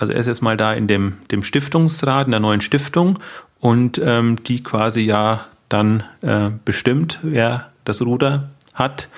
[0.00, 3.18] also er ist jetzt mal da in dem, dem Stiftungsrat, in der neuen Stiftung
[3.60, 9.08] und ähm, die quasi ja dann äh, bestimmt, wer das Ruder hat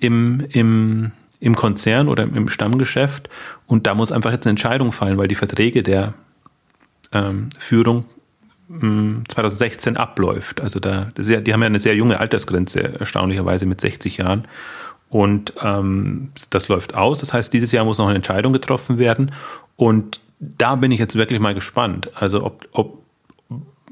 [0.00, 3.28] im, im, im Konzern oder im Stammgeschäft.
[3.66, 6.14] Und da muss einfach jetzt eine Entscheidung fallen, weil die Verträge der
[7.12, 8.04] ähm, Führung
[8.68, 10.60] 2016 hm, abläuft.
[10.60, 14.48] Also da, die haben ja eine sehr junge Altersgrenze, erstaunlicherweise mit 60 Jahren.
[15.10, 17.20] Und ähm, das läuft aus.
[17.20, 19.30] Das heißt, dieses Jahr muss noch eine Entscheidung getroffen werden.
[19.76, 22.10] Und da bin ich jetzt wirklich mal gespannt.
[22.14, 23.04] Also ob, ob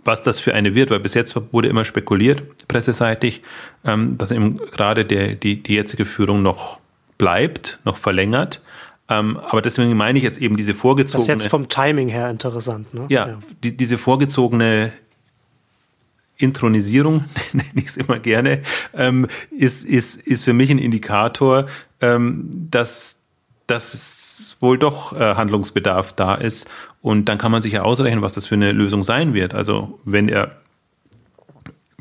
[0.04, 3.42] was das für eine wird, weil bis jetzt wurde immer spekuliert, presseseitig,
[3.84, 6.80] ähm, dass eben gerade der, die, die jetzige Führung noch
[7.18, 8.62] bleibt, noch verlängert.
[9.08, 11.26] Ähm, aber deswegen meine ich jetzt eben diese vorgezogene.
[11.26, 13.06] Das ist jetzt vom Timing her interessant, ne?
[13.08, 13.38] Ja, ja.
[13.62, 14.92] Die, diese vorgezogene
[16.36, 18.62] Intronisierung, nenne ich es immer gerne,
[18.94, 21.66] ähm, ist, ist, ist für mich ein Indikator,
[22.00, 23.21] ähm, dass,
[23.66, 26.68] dass es wohl doch äh, Handlungsbedarf da ist.
[27.00, 29.54] Und dann kann man sich ja ausrechnen, was das für eine Lösung sein wird.
[29.54, 30.56] Also wenn er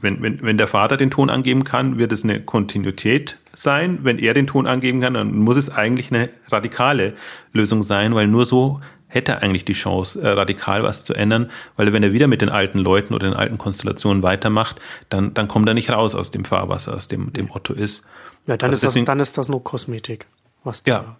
[0.01, 3.99] wenn, wenn, wenn der Vater den Ton angeben kann, wird es eine Kontinuität sein.
[4.01, 7.13] Wenn er den Ton angeben kann, dann muss es eigentlich eine radikale
[7.53, 11.51] Lösung sein, weil nur so hätte er eigentlich die Chance, äh, radikal was zu ändern,
[11.75, 15.47] weil wenn er wieder mit den alten Leuten oder den alten Konstellationen weitermacht, dann, dann
[15.47, 18.05] kommt er nicht raus aus dem Fahrwasser, aus dem, dem Otto ist.
[18.47, 20.27] Ja, dann, also ist, deswegen, das, dann ist das nur Kosmetik,
[20.63, 21.17] was ja.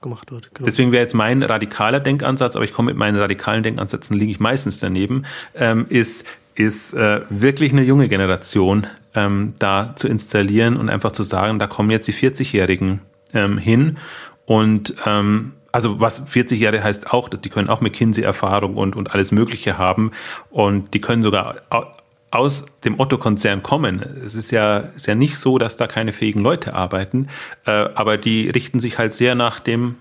[0.00, 0.54] Gemacht wird.
[0.54, 0.64] Genau.
[0.64, 4.40] Deswegen wäre jetzt mein radikaler Denkansatz, aber ich komme mit meinen radikalen Denkansätzen, liege ich
[4.40, 10.88] meistens daneben, ähm, ist, ist äh, wirklich eine junge Generation ähm, da zu installieren und
[10.88, 13.00] einfach zu sagen, da kommen jetzt die 40-Jährigen
[13.34, 13.98] ähm, hin
[14.46, 19.78] und ähm, also was 40-Jährige heißt auch, die können auch McKinsey-Erfahrung und, und alles Mögliche
[19.78, 20.12] haben
[20.50, 21.56] und die können sogar
[22.32, 24.00] aus dem Otto-Konzern kommen.
[24.00, 27.28] Es ist ja, ist ja nicht so, dass da keine fähigen Leute arbeiten,
[27.66, 29.96] äh, aber die richten sich halt sehr nach dem,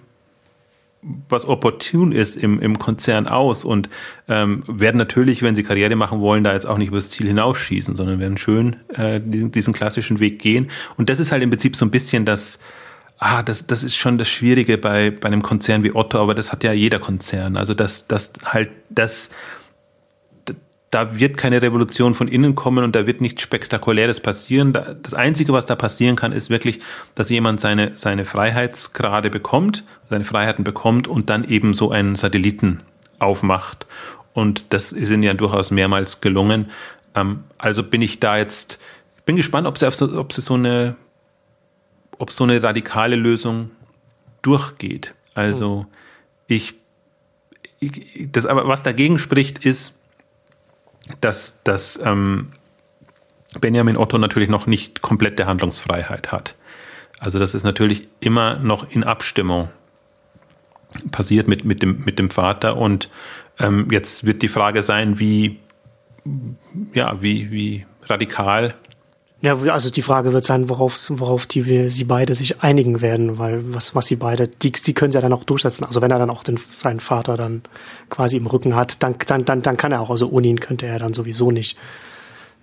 [1.28, 3.89] was opportun ist im, im Konzern aus und
[4.30, 7.96] ähm, werden natürlich, wenn sie Karriere machen wollen, da jetzt auch nicht übers Ziel hinausschießen,
[7.96, 10.70] sondern werden schön äh, diesen, diesen klassischen Weg gehen.
[10.98, 12.60] Und das ist halt im Prinzip so ein bisschen das,
[13.17, 16.52] ah, das, das ist schon das Schwierige bei, bei einem Konzern wie Otto, aber das
[16.54, 17.58] hat ja jeder Konzern.
[17.58, 19.32] Also das, das halt, das,
[20.91, 24.77] da wird keine Revolution von innen kommen und da wird nichts Spektakuläres passieren.
[25.01, 26.80] Das Einzige, was da passieren kann, ist wirklich,
[27.15, 32.84] dass jemand seine, seine Freiheitsgrade bekommt, seine Freiheiten bekommt und dann eben so einen Satelliten
[33.19, 33.88] aufmacht.
[34.34, 36.69] Und das ist ihnen ja durchaus mehrmals gelungen.
[37.15, 38.77] Ähm, also bin ich da jetzt,
[39.25, 40.97] bin gespannt, ob sie, auf so, ob sie so eine,
[42.17, 43.71] ob so eine radikale Lösung
[44.41, 45.13] durchgeht.
[45.36, 45.88] Also hm.
[46.47, 46.73] ich,
[47.80, 50.01] ich das aber, was dagegen spricht, ist,
[51.20, 52.52] dass, dass ähm,
[53.60, 56.56] Benjamin Otto natürlich noch nicht komplette Handlungsfreiheit hat.
[57.20, 59.70] Also das ist natürlich immer noch in Abstimmung
[61.12, 62.78] passiert mit, mit, dem, mit dem Vater.
[62.78, 63.10] Und
[63.60, 65.60] ähm, jetzt wird die Frage sein, wie,
[66.94, 68.76] ja, wie, wie radikal
[69.41, 73.39] ja, also die Frage wird sein, worauf, worauf die wir, sie beide sich einigen werden,
[73.39, 75.84] weil was, was sie beide, die, sie können sie ja dann auch durchsetzen.
[75.84, 77.63] Also wenn er dann auch den, seinen Vater dann
[78.10, 80.86] quasi im Rücken hat, dann, dann, dann, dann kann er auch, also ohne ihn könnte
[80.86, 81.77] er dann sowieso nicht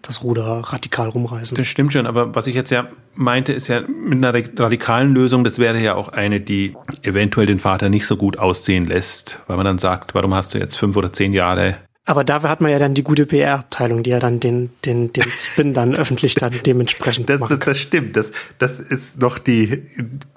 [0.03, 1.57] das Ruder radikal rumreißen.
[1.57, 5.43] Das stimmt schon, aber was ich jetzt ja meinte, ist ja mit einer radikalen Lösung,
[5.43, 9.57] das wäre ja auch eine, die eventuell den Vater nicht so gut aussehen lässt, weil
[9.57, 12.71] man dann sagt, warum hast du jetzt fünf oder zehn Jahre aber dafür hat man
[12.71, 16.55] ja dann die gute PR-Abteilung, die ja dann den, den, den Spin dann öffentlich dann
[16.65, 17.51] dementsprechend das, macht.
[17.51, 18.17] Das, das stimmt.
[18.17, 19.83] Das, das ist noch die,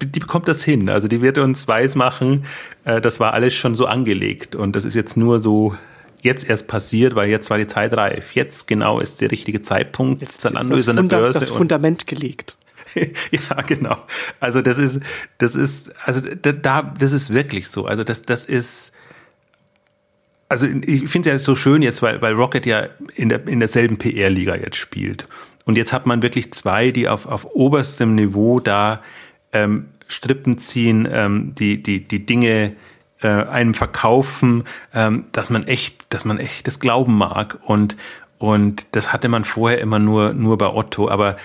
[0.01, 0.89] die bekommt das hin.
[0.89, 2.43] Also die wird uns weismachen,
[2.83, 4.53] äh, das war alles schon so angelegt.
[4.53, 5.73] Und das ist jetzt nur so
[6.19, 8.33] jetzt erst passiert, weil jetzt war die Zeit reif.
[8.33, 10.19] Jetzt genau ist der richtige Zeitpunkt.
[10.19, 11.39] Jetzt Zalando ist, ist an der Börse.
[11.39, 12.57] Das Fundament gelegt.
[12.95, 13.95] ja, genau.
[14.41, 14.99] Also das ist,
[15.37, 17.85] das ist, also da, das ist wirklich so.
[17.85, 18.91] Also das, das ist,
[20.51, 23.59] also ich finde es ja so schön jetzt, weil, weil Rocket ja in, der, in
[23.59, 25.25] derselben PR-Liga jetzt spielt.
[25.63, 29.01] Und jetzt hat man wirklich zwei, die auf, auf oberstem Niveau da
[29.53, 32.73] ähm, Strippen ziehen, ähm, die, die, die Dinge
[33.21, 37.57] äh, einem verkaufen, ähm, dass man echt, dass man echt das glauben mag.
[37.63, 37.95] Und,
[38.37, 41.07] und das hatte man vorher immer nur, nur bei Otto.
[41.07, 41.37] Aber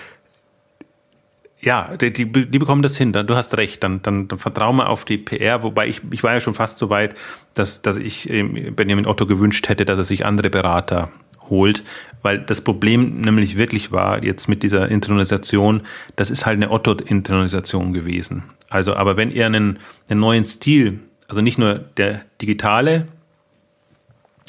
[1.67, 3.11] ja, die, die, die bekommen das hin.
[3.11, 3.83] Du hast recht.
[3.83, 5.63] Dann, dann, dann vertraue mal auf die PR.
[5.63, 7.13] Wobei ich, ich war ja schon fast so weit,
[7.55, 8.29] dass, dass ich
[8.73, 11.09] Benjamin Otto gewünscht hätte, dass er sich andere Berater
[11.49, 11.83] holt,
[12.21, 15.81] weil das Problem nämlich wirklich war jetzt mit dieser Intronisation,
[16.15, 18.43] das ist halt eine Otto-Intronisation gewesen.
[18.69, 23.07] Also, aber wenn er einen, einen neuen Stil, also nicht nur der digitale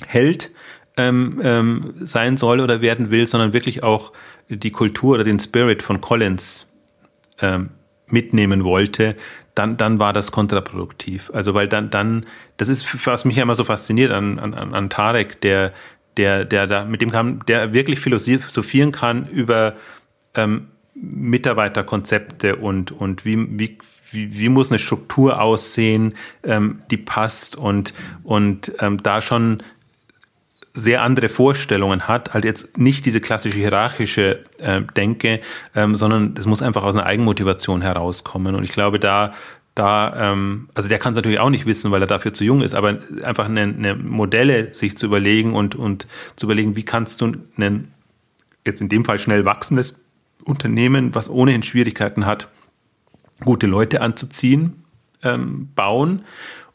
[0.06, 0.52] Held
[0.96, 4.12] ähm, ähm, sein soll oder werden will, sondern wirklich auch
[4.48, 6.67] die Kultur oder den Spirit von Collins
[7.40, 7.70] ähm,
[8.06, 9.16] mitnehmen wollte,
[9.54, 11.30] dann, dann war das kontraproduktiv.
[11.34, 14.90] Also weil dann, dann, das ist, was mich ja immer so fasziniert an, an, an
[14.90, 15.72] Tarek, der,
[16.16, 19.74] der, der da, mit dem kann, der wirklich philosophieren kann über
[20.34, 23.78] ähm, Mitarbeiterkonzepte und, und wie, wie,
[24.10, 29.62] wie, wie muss eine Struktur aussehen, ähm, die passt und, und ähm, da schon
[30.78, 35.40] sehr andere Vorstellungen hat, halt jetzt nicht diese klassische hierarchische äh, Denke,
[35.74, 38.54] ähm, sondern es muss einfach aus einer Eigenmotivation herauskommen.
[38.54, 39.34] Und ich glaube, da,
[39.74, 42.62] da, ähm, also der kann es natürlich auch nicht wissen, weil er dafür zu jung
[42.62, 47.20] ist, aber einfach eine, eine Modelle sich zu überlegen und, und zu überlegen, wie kannst
[47.20, 47.92] du ein
[48.64, 50.00] jetzt in dem Fall schnell wachsendes
[50.44, 52.48] Unternehmen, was ohnehin Schwierigkeiten hat,
[53.44, 54.84] gute Leute anzuziehen,
[55.22, 56.22] ähm, bauen.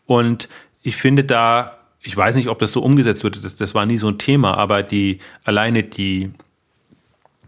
[0.05, 0.49] Und
[0.81, 3.97] ich finde da, ich weiß nicht, ob das so umgesetzt wird, das, das war nie
[3.97, 6.31] so ein Thema, aber die alleine die,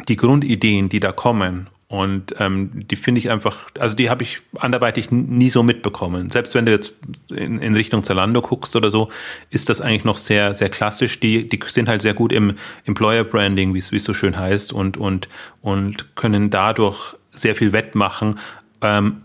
[0.08, 4.40] die Grundideen, die da kommen und ähm, die finde ich einfach, also die habe ich
[4.58, 6.32] anderweitig nie so mitbekommen.
[6.32, 6.96] Selbst wenn du jetzt
[7.30, 9.10] in, in, Richtung Zalando guckst oder so,
[9.52, 11.20] ist das eigentlich noch sehr, sehr klassisch.
[11.20, 14.98] Die, die sind halt sehr gut im Employer Branding, wie es so schön heißt, und,
[14.98, 15.30] und,
[15.62, 18.40] und können dadurch sehr viel wettmachen.
[18.82, 19.22] Ähm,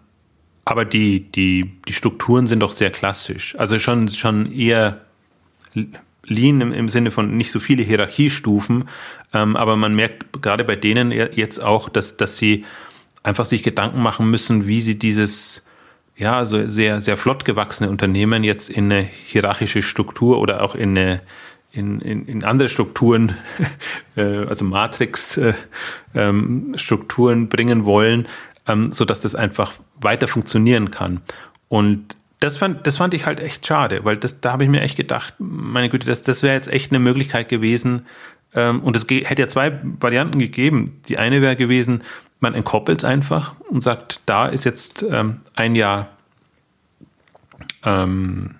[0.66, 3.56] aber die, die, die Strukturen sind doch sehr klassisch.
[3.58, 5.00] Also schon, schon eher
[5.74, 8.88] Lean im, im Sinne von nicht so viele Hierarchiestufen,
[9.32, 12.64] ähm, aber man merkt gerade bei denen jetzt auch, dass, dass sie
[13.22, 15.64] einfach sich Gedanken machen müssen, wie sie dieses
[16.16, 20.96] ja, so sehr, sehr flott gewachsene Unternehmen jetzt in eine hierarchische Struktur oder auch in
[20.96, 21.22] eine
[21.72, 23.36] in, in, in andere Strukturen,
[24.16, 28.26] äh, also Matrix-Strukturen äh, ähm, bringen wollen,
[28.66, 31.20] ähm, so dass das einfach weiter funktionieren kann.
[31.68, 34.80] Und das fand, das fand ich halt echt schade, weil das, da habe ich mir
[34.80, 38.06] echt gedacht, meine Güte, das, das wäre jetzt echt eine Möglichkeit gewesen.
[38.54, 41.00] Ähm, und es hätte ja zwei Varianten gegeben.
[41.08, 42.02] Die eine wäre gewesen,
[42.40, 46.08] man entkoppelt es einfach und sagt, da ist jetzt ähm, ein Jahr
[47.84, 48.56] ähm,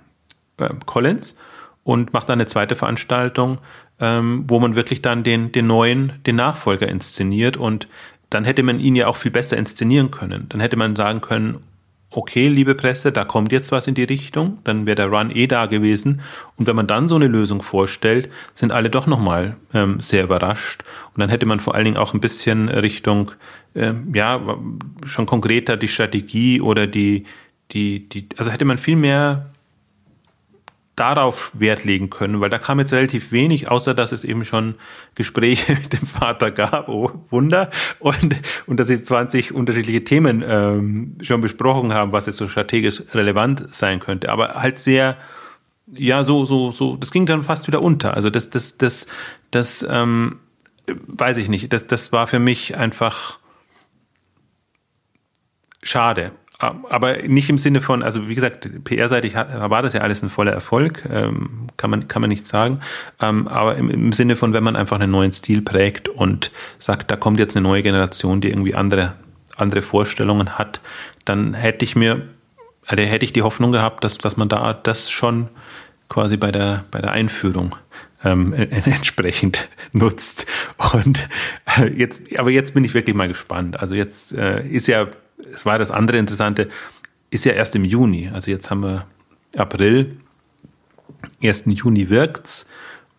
[0.59, 1.35] äh, Collins
[1.83, 3.59] und macht dann eine zweite Veranstaltung,
[3.99, 7.89] ähm, wo man wirklich dann den, den neuen, den Nachfolger inszeniert und
[8.29, 10.47] dann hätte man ihn ja auch viel besser inszenieren können.
[10.51, 11.65] Dann hätte man sagen können,
[12.11, 15.47] okay, liebe Presse, da kommt jetzt was in die Richtung, dann wäre der Run eh
[15.47, 16.21] da gewesen.
[16.57, 20.83] Und wenn man dann so eine Lösung vorstellt, sind alle doch nochmal ähm, sehr überrascht.
[21.15, 23.33] Und dann hätte man vor allen Dingen auch ein bisschen Richtung,
[23.75, 24.41] äh, ja,
[25.07, 27.25] schon konkreter die Strategie oder die,
[27.71, 29.51] die, die, also hätte man viel mehr
[31.01, 34.75] darauf Wert legen können, weil da kam jetzt relativ wenig, außer dass es eben schon
[35.15, 38.37] Gespräche mit dem Vater gab, oh Wunder, und,
[38.67, 43.69] und dass sie 20 unterschiedliche Themen ähm, schon besprochen haben, was jetzt so strategisch relevant
[43.75, 45.17] sein könnte, aber halt sehr,
[45.87, 48.15] ja, so, so, so, das ging dann fast wieder unter.
[48.15, 49.07] Also das, das, das,
[49.51, 50.39] das, ähm,
[50.87, 53.39] weiß ich nicht, das, das war für mich einfach
[55.83, 60.29] schade aber nicht im Sinne von, also wie gesagt, PR-seitig war das ja alles ein
[60.29, 62.81] voller Erfolg, ähm, kann man kann man nicht sagen.
[63.21, 67.17] Ähm, aber im, Sinne von, wenn man einfach einen neuen Stil prägt und sagt, da
[67.17, 69.15] kommt jetzt eine neue Generation, die irgendwie andere
[69.57, 70.81] andere Vorstellungen hat,
[71.25, 72.29] dann hätte ich mir,
[72.87, 75.49] also hätte ich die Hoffnung gehabt, dass dass man da das schon
[76.11, 77.75] quasi bei der bei der Einführung
[78.23, 80.47] ähm, entsprechend nutzt.
[80.93, 81.29] Und
[81.79, 83.81] äh, jetzt, aber jetzt bin ich wirklich mal gespannt.
[83.81, 85.07] Also jetzt äh, ist ja
[85.53, 86.69] es war das andere Interessante,
[87.31, 88.31] ist ja erst im Juni.
[88.33, 89.07] Also jetzt haben wir
[89.57, 90.17] April,
[91.43, 91.65] 1.
[91.67, 92.67] Juni wirkt's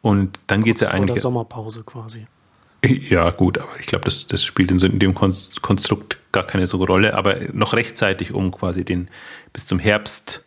[0.02, 1.08] und dann geht es ja eigentlich.
[1.08, 2.26] Vor der Sommerpause quasi.
[2.84, 7.13] Ja, gut, aber ich glaube, das, das spielt in, dem Konstrukt gar keine so Rolle,
[7.13, 9.08] aber noch rechtzeitig, um quasi den
[9.54, 10.44] bis zum Herbst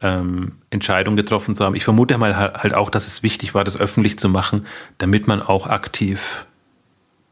[0.00, 1.74] ähm, Entscheidung getroffen zu haben.
[1.74, 4.66] Ich vermute mal halt auch, dass es wichtig war, das öffentlich zu machen,
[4.98, 6.46] damit man auch aktiv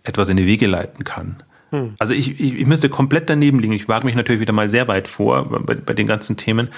[0.02, 1.42] etwas in die Wege leiten kann.
[1.74, 1.96] Hm.
[1.98, 3.72] Also ich, ich, ich, müsste komplett daneben liegen.
[3.72, 6.68] Ich wage mich natürlich wieder mal sehr weit vor bei, bei den ganzen Themen.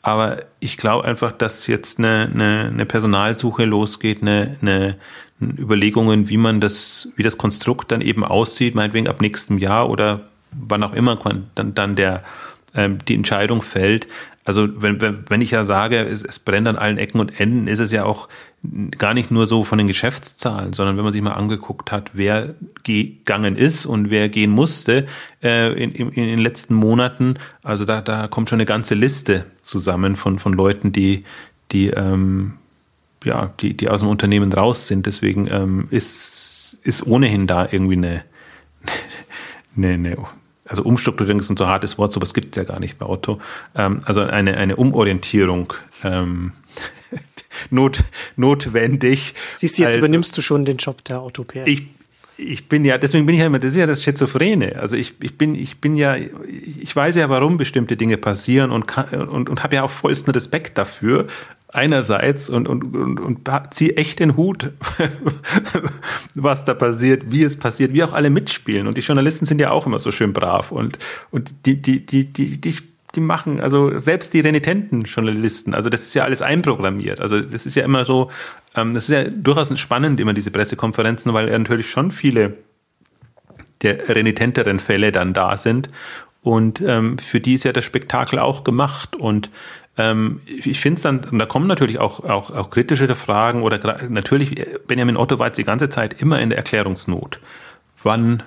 [0.00, 4.96] Aber ich glaube einfach, dass jetzt eine, eine, eine Personalsuche losgeht, eine, eine,
[5.38, 10.30] Überlegungen, wie man das, wie das Konstrukt dann eben aussieht, meinetwegen ab nächstem Jahr oder
[10.50, 11.18] wann auch immer
[11.54, 12.24] dann, dann der,
[12.74, 14.08] ähm, die Entscheidung fällt.
[14.46, 17.80] Also wenn, wenn ich ja sage, es, es brennt an allen Ecken und Enden, ist
[17.80, 18.28] es ja auch
[18.96, 22.54] gar nicht nur so von den Geschäftszahlen, sondern wenn man sich mal angeguckt hat, wer
[22.84, 25.06] gegangen ist und wer gehen musste
[25.42, 29.46] äh, in, in, in, den letzten Monaten, also da, da kommt schon eine ganze Liste
[29.62, 31.24] zusammen von, von Leuten, die,
[31.72, 32.54] die, ähm,
[33.24, 35.06] ja, die, die aus dem Unternehmen raus sind.
[35.06, 38.22] Deswegen ähm, ist, ist ohnehin da irgendwie eine,
[39.76, 40.16] eine, eine
[40.66, 43.40] also Umstrukturierung ist ein so hartes Wort, sowas gibt es ja gar nicht bei Otto.
[43.74, 45.72] Ähm, also eine, eine Umorientierung
[46.04, 46.52] ähm,
[47.70, 48.02] not,
[48.36, 49.34] notwendig.
[49.56, 51.66] Siehst du, jetzt also, übernimmst du schon den Job der PR.
[51.66, 51.84] Ich,
[52.36, 54.76] ich bin ja, deswegen bin ich ja immer, das ist ja das Schizophrene.
[54.76, 58.96] Also ich, ich bin, ich bin ja, ich weiß ja, warum bestimmte Dinge passieren und,
[59.12, 61.26] und, und habe ja auch vollsten Respekt dafür
[61.76, 64.72] einerseits und, und, und, und ziehe echt den Hut,
[66.34, 68.86] was da passiert, wie es passiert, wie auch alle mitspielen.
[68.86, 70.98] Und die Journalisten sind ja auch immer so schön brav und,
[71.30, 72.74] und die, die, die, die, die,
[73.14, 77.20] die machen, also selbst die renitenten Journalisten, also das ist ja alles einprogrammiert.
[77.20, 78.30] Also das ist ja immer so,
[78.74, 82.54] ähm, das ist ja durchaus spannend, immer diese Pressekonferenzen, weil ja natürlich schon viele
[83.82, 85.90] der renitenteren Fälle dann da sind
[86.42, 89.16] Und ähm, für die ist ja das Spektakel auch gemacht.
[89.16, 89.50] Und
[89.96, 93.98] ähm, ich finde es dann, und da kommen natürlich auch, auch, auch kritische Fragen oder
[94.08, 94.54] natürlich,
[94.86, 97.40] Benjamin Otto war jetzt die ganze Zeit immer in der Erklärungsnot.
[98.02, 98.42] Wann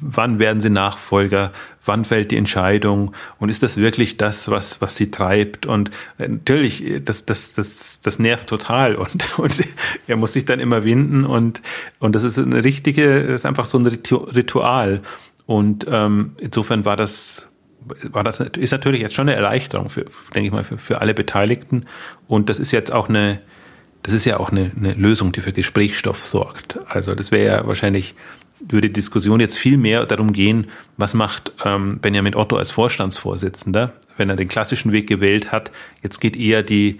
[0.00, 1.52] wann werden sie Nachfolger,
[1.84, 5.66] wann fällt die Entscheidung und ist das wirklich das, was, was sie treibt?
[5.66, 9.64] Und äh, natürlich, das, das, das, das nervt total und, und
[10.06, 11.62] er muss sich dann immer winden und,
[11.98, 15.00] und das ist eine richtige, ist einfach so ein Ritual.
[15.46, 17.48] Und ähm, insofern war das,
[18.10, 21.14] war das, ist natürlich jetzt schon eine Erleichterung für, denke ich mal, für, für alle
[21.14, 21.86] Beteiligten.
[22.28, 23.40] Und das ist jetzt auch eine,
[24.02, 26.78] das ist ja auch eine, eine Lösung, die für Gesprächsstoff sorgt.
[26.88, 28.14] Also das wäre ja wahrscheinlich
[28.68, 30.66] würde die Diskussion jetzt viel mehr darum gehen,
[30.96, 35.70] was macht ähm, Benjamin Otto als Vorstandsvorsitzender, wenn er den klassischen Weg gewählt hat.
[36.02, 36.98] Jetzt geht eher die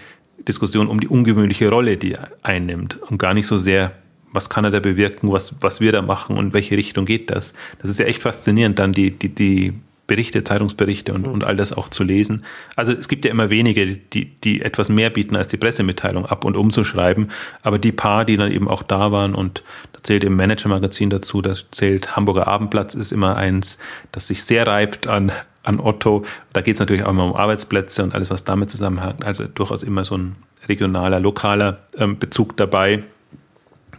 [0.49, 3.93] Diskussion um die ungewöhnliche Rolle, die er einnimmt und gar nicht so sehr,
[4.33, 7.53] was kann er da bewirken, was, was wir da machen und welche Richtung geht das.
[7.81, 9.75] Das ist ja echt faszinierend, dann die, die, die
[10.11, 12.43] Berichte, Zeitungsberichte und, und all das auch zu lesen.
[12.75, 16.45] Also es gibt ja immer wenige, die, die etwas mehr bieten als die Pressemitteilung ab
[16.45, 17.31] und umzuschreiben.
[17.63, 21.43] Aber die paar, die dann eben auch da waren und da zählt im Manager-Magazin dazu,
[21.43, 23.79] da zählt Hamburger Abendplatz ist immer eins,
[24.11, 25.31] das sich sehr reibt an,
[25.63, 26.25] an Otto.
[26.53, 29.25] Da geht es natürlich auch immer um Arbeitsplätze und alles, was damit zusammenhängt.
[29.25, 30.35] Also durchaus immer so ein
[30.67, 33.05] regionaler, lokaler ähm, Bezug dabei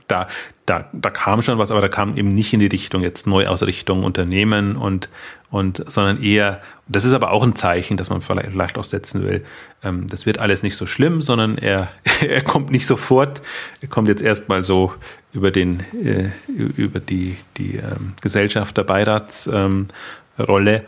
[0.07, 0.27] da,
[0.71, 4.05] da, da kam schon was, aber da kam eben nicht in die Richtung jetzt Neuausrichtung
[4.05, 5.09] Unternehmen und,
[5.49, 9.43] und, sondern eher, das ist aber auch ein Zeichen, dass man vielleicht auch setzen will,
[9.83, 11.89] ähm, das wird alles nicht so schlimm, sondern er,
[12.21, 13.41] er kommt nicht sofort,
[13.81, 14.93] er kommt jetzt erstmal so
[15.33, 19.87] über den, äh, über die, die ähm, Gesellschafterbeiratsrolle.
[20.37, 20.81] Ähm,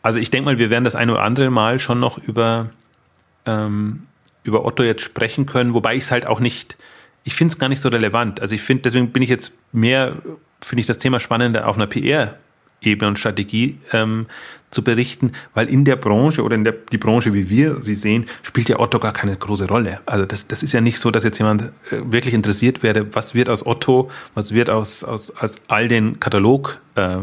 [0.00, 2.70] also ich denke mal, wir werden das eine oder andere Mal schon noch über,
[3.44, 4.06] ähm,
[4.44, 6.78] über Otto jetzt sprechen können, wobei ich es halt auch nicht,
[7.26, 8.40] ich finde es gar nicht so relevant.
[8.40, 10.16] Also ich finde, deswegen bin ich jetzt mehr,
[10.60, 14.26] finde ich das Thema spannender auf einer PR-Ebene und Strategie ähm,
[14.70, 18.26] zu berichten, weil in der Branche oder in der die Branche, wie wir sie sehen,
[18.42, 20.00] spielt ja Otto gar keine große Rolle.
[20.06, 23.34] Also das, das ist ja nicht so, dass jetzt jemand äh, wirklich interessiert wäre, was
[23.34, 27.18] wird aus Otto, was wird aus, aus, aus all den Katalog äh,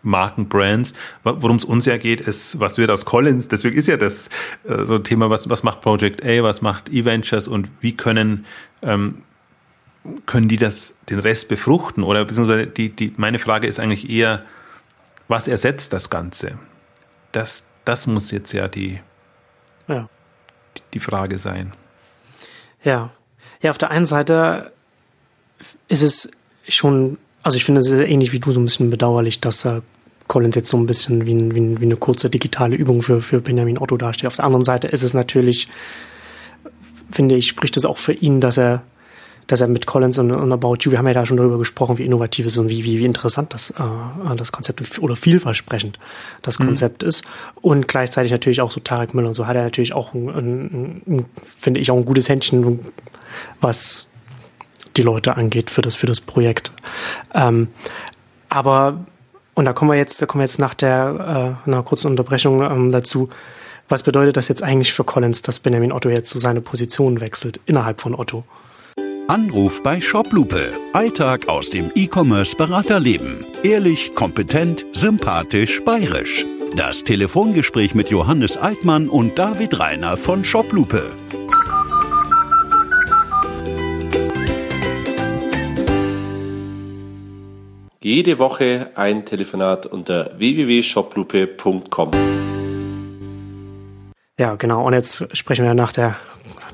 [0.00, 0.94] Marken, Brands.
[1.22, 3.48] Worum es uns ja geht, ist, was wird aus Collins?
[3.48, 4.30] Deswegen ist ja das
[4.64, 8.46] äh, so ein Thema, was, was macht Project A, was macht E-Ventures und wie können
[8.82, 9.22] ähm,
[10.26, 12.02] können die das, den Rest befruchten?
[12.02, 14.44] Oder beziehungsweise die, die, meine Frage ist eigentlich eher,
[15.28, 16.58] was ersetzt das Ganze?
[17.32, 19.00] Das, das muss jetzt ja die,
[19.88, 20.08] ja.
[20.76, 21.72] die, die Frage sein.
[22.82, 23.10] Ja.
[23.60, 24.72] Ja, auf der einen Seite
[25.88, 26.30] ist es
[26.68, 29.80] schon, also ich finde es ähnlich wie du so ein bisschen bedauerlich, dass äh,
[30.28, 33.78] Collins jetzt so ein bisschen wie, wie, wie eine kurze digitale Übung für, für Benjamin
[33.78, 34.26] Otto dasteht.
[34.26, 35.68] Auf der anderen Seite ist es natürlich,
[37.10, 38.82] finde ich, spricht es auch für ihn, dass er
[39.46, 41.98] dass er mit Collins und, und About You, wir haben ja da schon darüber gesprochen,
[41.98, 45.98] wie innovativ es ist und wie, wie, wie interessant das, äh, das Konzept oder vielversprechend
[46.42, 46.66] das mhm.
[46.66, 47.24] Konzept ist.
[47.60, 51.02] Und gleichzeitig natürlich auch so Tarek Müller und so hat er natürlich auch, ein, ein,
[51.06, 52.80] ein, finde ich, auch ein gutes Händchen,
[53.60, 54.06] was
[54.96, 56.72] die Leute angeht für das, für das Projekt.
[57.34, 57.68] Ähm,
[58.48, 59.04] aber,
[59.54, 62.62] und da kommen wir jetzt, da kommen wir jetzt nach der, äh, einer kurzen Unterbrechung
[62.62, 63.28] ähm, dazu,
[63.88, 67.60] was bedeutet das jetzt eigentlich für Collins, dass Benjamin Otto jetzt so seine Position wechselt
[67.66, 68.44] innerhalb von Otto?
[69.28, 70.72] Anruf bei Shoplupe.
[70.92, 73.44] Alltag aus dem E-Commerce-Beraterleben.
[73.62, 76.44] Ehrlich, kompetent, sympathisch, bayerisch.
[76.76, 81.12] Das Telefongespräch mit Johannes Altmann und David Reiner von Shoplupe.
[88.02, 92.10] Jede Woche ein Telefonat unter www.shoplupe.com.
[94.38, 94.84] Ja, genau.
[94.86, 96.16] Und jetzt sprechen wir nach der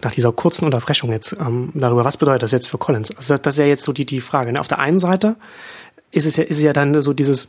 [0.03, 3.15] nach dieser kurzen Unterbrechung jetzt ähm, darüber, was bedeutet das jetzt für Collins?
[3.17, 4.53] Also das, das ist ja jetzt so die, die Frage.
[4.53, 4.61] Ne?
[4.61, 5.37] Auf der einen Seite
[6.11, 7.49] ist es ja, ist ja dann so dieses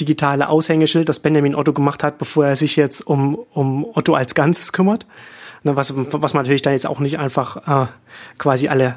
[0.00, 4.34] digitale Aushängeschild, das Benjamin Otto gemacht hat, bevor er sich jetzt um, um Otto als
[4.34, 5.06] Ganzes kümmert.
[5.64, 7.86] Ne, was, was man natürlich dann jetzt auch nicht einfach äh,
[8.38, 8.96] quasi alle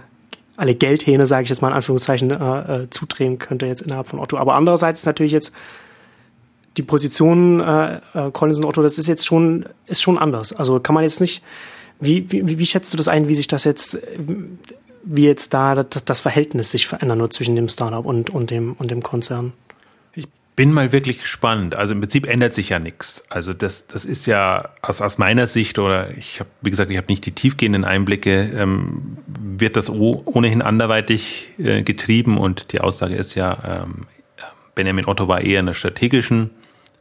[0.57, 4.19] alle Geldhähne, sage ich jetzt mal in Anführungszeichen, äh, äh, zudrehen könnte jetzt innerhalb von
[4.19, 4.37] Otto.
[4.37, 5.53] Aber andererseits ist natürlich jetzt
[6.77, 10.53] die Position äh, äh, Collins und Otto, das ist jetzt schon ist schon anders.
[10.53, 11.43] Also kann man jetzt nicht
[11.99, 13.99] wie, wie, wie schätzt du das ein, wie sich das jetzt,
[15.03, 18.73] wie jetzt da das, das Verhältnis sich verändert nur zwischen dem Startup und, und, dem,
[18.73, 19.53] und dem Konzern?
[20.13, 21.75] Ich bin mal wirklich gespannt.
[21.75, 23.23] Also im Prinzip ändert sich ja nichts.
[23.29, 26.97] Also das, das ist ja aus, aus meiner Sicht oder ich habe, wie gesagt, ich
[26.97, 33.15] habe nicht die tiefgehenden Einblicke, ähm, wird das ohnehin anderweitig äh, getrieben und die Aussage
[33.15, 34.07] ist ja, ähm,
[34.75, 36.51] Benjamin Otto war eher in einer strategischen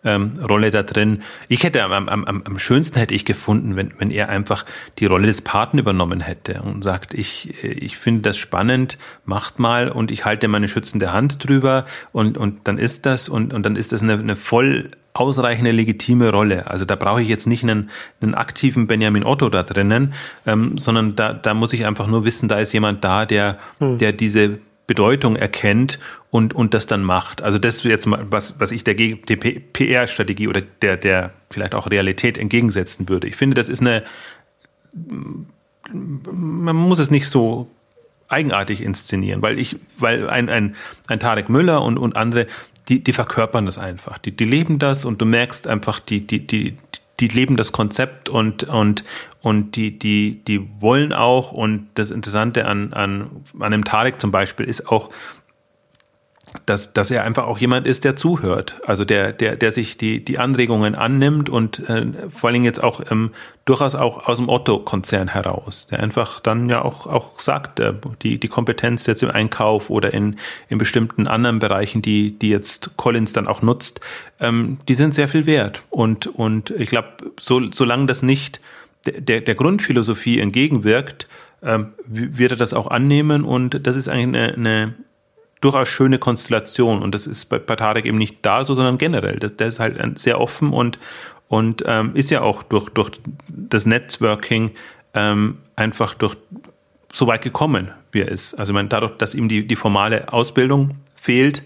[0.05, 1.23] ähm, Rolle da drin.
[1.49, 4.65] Ich hätte am, am, am schönsten hätte ich gefunden, wenn, wenn er einfach
[4.99, 9.89] die Rolle des Paten übernommen hätte und sagt, ich, ich finde das spannend, macht mal
[9.89, 13.77] und ich halte meine schützende Hand drüber und, und dann ist das und, und dann
[13.77, 16.69] ist das eine, eine voll ausreichende legitime Rolle.
[16.69, 17.91] Also da brauche ich jetzt nicht einen,
[18.21, 20.13] einen aktiven Benjamin Otto da drinnen,
[20.45, 23.99] ähm, sondern da, da muss ich einfach nur wissen, da ist jemand da, der, hm.
[23.99, 25.99] der diese Bedeutung erkennt
[26.31, 27.43] und, und das dann macht.
[27.43, 31.91] Also das jetzt mal was, was ich der, der PR-Strategie oder der, der vielleicht auch
[31.91, 33.27] Realität entgegensetzen würde.
[33.27, 34.05] Ich finde, das ist eine,
[35.93, 37.71] man muss es nicht so
[38.29, 40.77] eigenartig inszenieren, weil ich, weil ein, ein,
[41.07, 42.47] ein Tarek Müller und, und andere,
[42.89, 44.19] die, die verkörpern das einfach.
[44.19, 46.77] Die, die leben das und du merkst einfach, die, die, die,
[47.21, 49.05] die leben das Konzept und, und,
[49.41, 54.31] und die, die, die wollen auch, und das Interessante an, an, an dem Tarek zum
[54.31, 55.11] Beispiel ist auch,
[56.67, 60.25] dass, dass er einfach auch jemand ist, der zuhört, also der, der, der sich die,
[60.25, 63.33] die Anregungen annimmt und äh, vor allen Dingen jetzt auch ähm,
[63.65, 67.93] durchaus auch aus dem Otto-Konzern heraus, der einfach dann ja auch, auch sagt, äh,
[68.23, 70.37] die, die Kompetenz jetzt im Einkauf oder in,
[70.69, 74.01] in bestimmten anderen Bereichen, die, die jetzt Collins dann auch nutzt,
[74.41, 75.83] ähm, die sind sehr viel wert.
[75.91, 77.09] Und, und ich glaube,
[77.41, 78.61] so, solange das nicht
[79.05, 81.29] der, der Grundphilosophie entgegenwirkt,
[81.63, 84.95] ähm, wird er das auch annehmen und das ist eigentlich eine, eine
[85.65, 87.03] durchaus schöne Konstellation.
[87.03, 89.39] Und das ist bei, bei Tarek eben nicht da so, sondern generell.
[89.39, 90.99] Das, der ist halt sehr offen und,
[91.49, 93.13] und ähm, ist ja auch durch, durch
[93.49, 94.73] das Networking
[95.15, 96.37] ähm, einfach durch
[97.13, 98.55] so weit gekommen, wie er ist.
[98.55, 101.63] Also ich meine, dadurch, dass ihm die, die formale Ausbildung fehlt,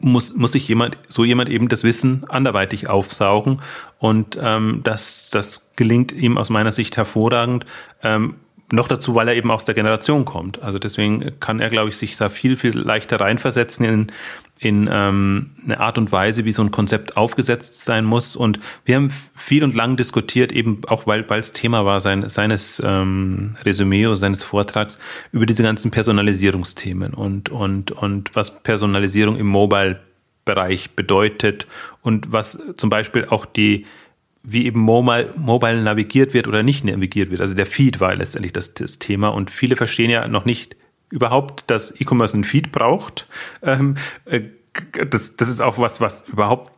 [0.00, 3.60] muss, muss sich jemand, so jemand eben das Wissen anderweitig aufsaugen.
[3.98, 7.66] Und ähm, das, das gelingt ihm aus meiner Sicht hervorragend.
[8.02, 8.36] Ähm,
[8.72, 10.62] noch dazu, weil er eben aus der Generation kommt.
[10.62, 14.12] Also deswegen kann er, glaube ich, sich da viel, viel leichter reinversetzen in,
[14.58, 18.36] in ähm, eine Art und Weise, wie so ein Konzept aufgesetzt sein muss.
[18.36, 22.28] Und wir haben viel und lang diskutiert, eben auch weil weil es Thema war sein,
[22.28, 24.98] seines ähm, Resümee seines Vortrags,
[25.32, 31.66] über diese ganzen Personalisierungsthemen und, und, und was Personalisierung im Mobile-Bereich bedeutet
[32.02, 33.86] und was zum Beispiel auch die
[34.42, 37.40] wie eben Mobile, Mobile navigiert wird oder nicht navigiert wird.
[37.40, 40.76] Also der Feed war letztendlich das, das Thema und viele verstehen ja noch nicht
[41.10, 43.28] überhaupt, dass E-Commerce einen Feed braucht.
[43.62, 44.42] Ähm, äh,
[45.10, 46.72] das, das ist auch was, was überhaupt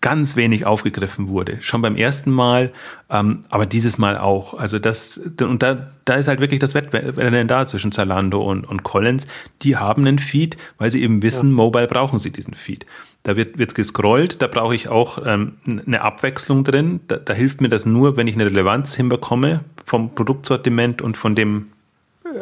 [0.00, 1.58] ganz wenig aufgegriffen wurde.
[1.62, 2.72] Schon beim ersten Mal,
[3.10, 4.54] ähm, aber dieses Mal auch.
[4.54, 8.82] Also das, und da, da ist halt wirklich das Wettrennen da zwischen Zalando und, und
[8.82, 9.26] Collins.
[9.62, 11.56] Die haben einen Feed, weil sie eben wissen, ja.
[11.56, 12.86] mobile brauchen sie diesen Feed.
[13.26, 17.00] Da wird, wird gescrollt, da brauche ich auch ähm, eine Abwechslung drin.
[17.08, 21.34] Da, da hilft mir das nur, wenn ich eine Relevanz hinbekomme vom Produktsortiment und von
[21.34, 21.66] dem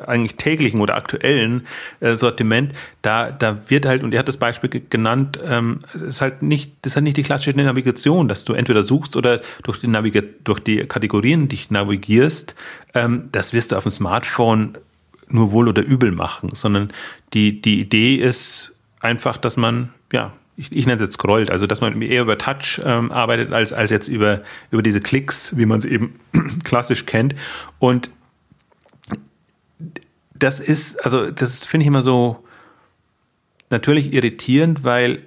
[0.07, 1.67] eigentlich täglichen oder aktuellen
[2.01, 6.43] äh, Sortiment, da, da wird halt, und er hat das Beispiel genannt, ähm, ist halt
[6.43, 9.87] nicht, das ist halt nicht die klassische Navigation, dass du entweder suchst oder durch die,
[9.87, 12.57] Naviga durch die Kategorien dich navigierst.
[12.93, 14.77] Ähm, das wirst du auf dem Smartphone
[15.29, 16.93] nur wohl oder übel machen, sondern
[17.33, 21.67] die, die Idee ist einfach, dass man, ja, ich, ich nenne es jetzt scrollt, also
[21.67, 25.67] dass man eher über Touch ähm, arbeitet als, als jetzt über, über diese Klicks, wie
[25.67, 26.21] man es eben
[26.65, 27.35] klassisch kennt.
[27.79, 28.11] Und
[30.35, 32.45] das ist, also das finde ich immer so
[33.71, 35.23] natürlich irritierend, weil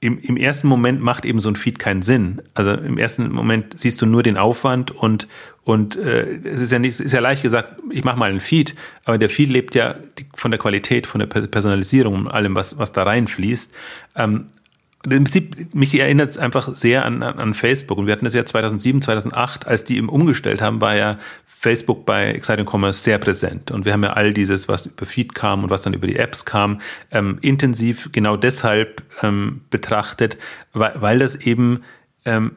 [0.00, 2.42] im, im ersten Moment macht eben so ein Feed keinen Sinn.
[2.54, 5.28] Also im ersten Moment siehst du nur den Aufwand und
[5.64, 8.74] und äh, es ist ja nicht, ist ja leicht gesagt, ich mache mal einen Feed,
[9.04, 9.94] aber der Feed lebt ja
[10.34, 13.72] von der Qualität, von der Personalisierung und allem, was was da reinfließt.
[14.16, 14.46] Ähm,
[15.04, 17.98] im Prinzip, mich erinnert es einfach sehr an, an, an Facebook.
[17.98, 22.06] Und wir hatten das ja 2007, 2008, als die eben umgestellt haben, war ja Facebook
[22.06, 23.72] bei Exciting Commerce sehr präsent.
[23.72, 26.16] Und wir haben ja all dieses, was über Feed kam und was dann über die
[26.16, 30.38] Apps kam, ähm, intensiv genau deshalb ähm, betrachtet,
[30.72, 31.82] weil, weil das eben,
[32.24, 32.52] ähm,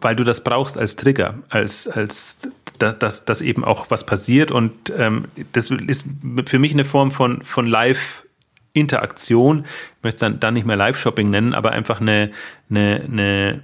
[0.00, 4.50] weil du das brauchst als Trigger, als, als dass, dass eben auch was passiert.
[4.50, 6.04] Und ähm, das ist
[6.46, 8.26] für mich eine Form von, von Live-
[8.74, 12.30] Interaktion, ich möchte es dann, dann nicht mehr Live-Shopping nennen, aber einfach eine,
[12.70, 13.62] eine, eine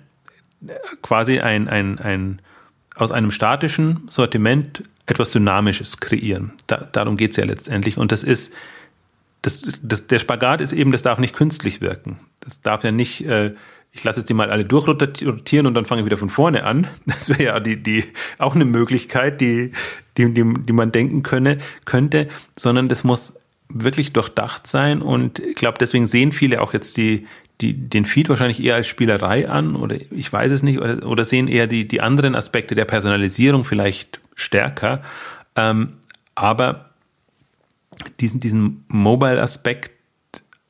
[1.00, 2.42] quasi ein, ein, ein
[2.94, 6.52] aus einem statischen Sortiment etwas Dynamisches kreieren.
[6.66, 7.96] Da, darum geht es ja letztendlich.
[7.96, 8.52] Und das ist,
[9.40, 12.18] das, das, der Spagat ist eben, das darf nicht künstlich wirken.
[12.40, 13.54] Das darf ja nicht, äh,
[13.92, 16.86] ich lasse jetzt die mal alle durchrotieren und dann fange ich wieder von vorne an.
[17.06, 18.04] Das wäre ja die, die,
[18.38, 19.72] auch eine Möglichkeit, die,
[20.16, 23.34] die, die, die man denken könne, könnte, sondern das muss
[23.68, 27.26] wirklich durchdacht sein und ich glaube, deswegen sehen viele auch jetzt die,
[27.60, 31.24] die, den Feed wahrscheinlich eher als Spielerei an oder ich weiß es nicht oder, oder
[31.24, 35.02] sehen eher die, die anderen Aspekte der Personalisierung vielleicht stärker.
[35.56, 35.94] Ähm,
[36.34, 36.90] aber
[38.20, 39.90] diesen, diesen Mobile-Aspekt,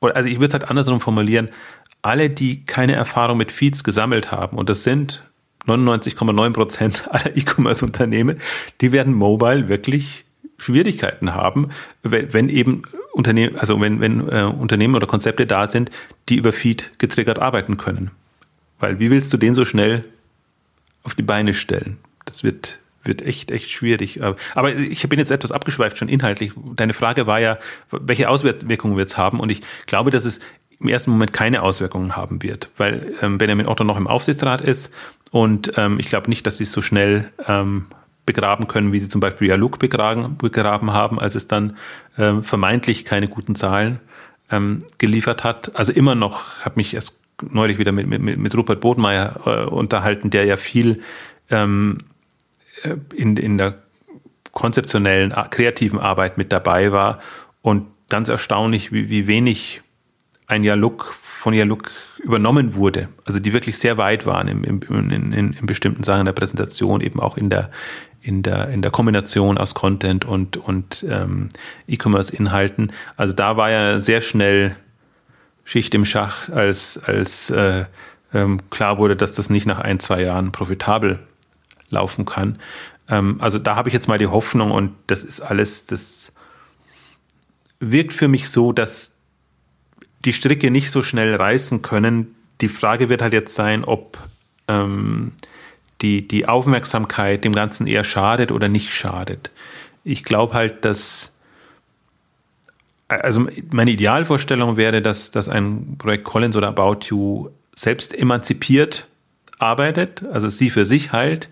[0.01, 1.51] also ich würde es halt andersrum formulieren,
[2.03, 5.25] alle, die keine Erfahrung mit Feeds gesammelt haben, und das sind
[5.67, 8.39] 99,9 Prozent aller E-Commerce-Unternehmen,
[8.81, 10.25] die werden Mobile wirklich
[10.59, 11.71] Schwierigkeiten haben,
[12.03, 12.83] wenn, wenn eben
[13.13, 15.91] Unternehmen, also wenn, wenn äh, Unternehmen oder Konzepte da sind,
[16.29, 18.11] die über Feed getriggert arbeiten können.
[18.79, 20.05] Weil wie willst du den so schnell
[21.03, 21.99] auf die Beine stellen?
[22.25, 24.21] Das wird, wird echt, echt schwierig.
[24.55, 26.53] Aber ich bin jetzt etwas abgeschweift schon inhaltlich.
[26.77, 27.59] Deine Frage war ja,
[27.91, 29.41] welche Auswirkungen wir jetzt haben.
[29.41, 30.41] Und ich glaube, dass es
[30.81, 34.93] im ersten Moment keine Auswirkungen haben wird, weil ähm, Benjamin Otto noch im Aufsichtsrat ist
[35.31, 37.87] und ähm, ich glaube nicht, dass sie es so schnell ähm,
[38.27, 41.77] begraben können, wie sie zum Beispiel Jaluk begraben, begraben haben, als es dann
[42.19, 44.01] ähm, vermeintlich keine guten Zahlen
[44.51, 45.75] ähm, geliefert hat.
[45.77, 47.19] Also immer noch, habe mich erst
[47.51, 51.03] neulich wieder mit, mit, mit Rupert Bodmeier äh, unterhalten, der ja viel
[51.51, 51.99] ähm,
[52.83, 53.79] äh, in, in der
[54.53, 57.21] konzeptionellen, kreativen Arbeit mit dabei war
[57.63, 59.83] und ganz erstaunlich, wie, wie wenig
[60.49, 63.09] ein Jaluk von Jaluk übernommen wurde.
[63.27, 67.21] Also die wirklich sehr weit waren im, in, in, in bestimmten Sachen der Präsentation, eben
[67.21, 67.71] auch in der,
[68.23, 71.51] in der, in der Kombination aus Content und, und ähm,
[71.87, 72.93] E-Commerce-Inhalten.
[73.17, 74.75] Also da war ja sehr schnell
[75.65, 77.85] Schicht im Schach, als, als äh,
[78.33, 81.19] ähm, klar wurde, dass das nicht nach ein, zwei Jahren profitabel
[81.91, 82.59] laufen kann.
[83.11, 86.33] Ähm, also da habe ich jetzt mal die Hoffnung und das ist alles, das
[87.81, 89.18] wirkt für mich so, dass
[90.25, 92.35] die Stricke nicht so schnell reißen können.
[92.61, 94.19] Die Frage wird halt jetzt sein, ob
[94.67, 95.33] ähm,
[96.03, 99.51] die, die Aufmerksamkeit dem Ganzen eher schadet oder nicht schadet.
[100.05, 101.35] Ich glaube halt, dass
[103.09, 109.09] also meine Idealvorstellung wäre, dass, dass ein Projekt Collins oder About You selbst emanzipiert
[109.59, 111.49] arbeitet, also sie für sich halt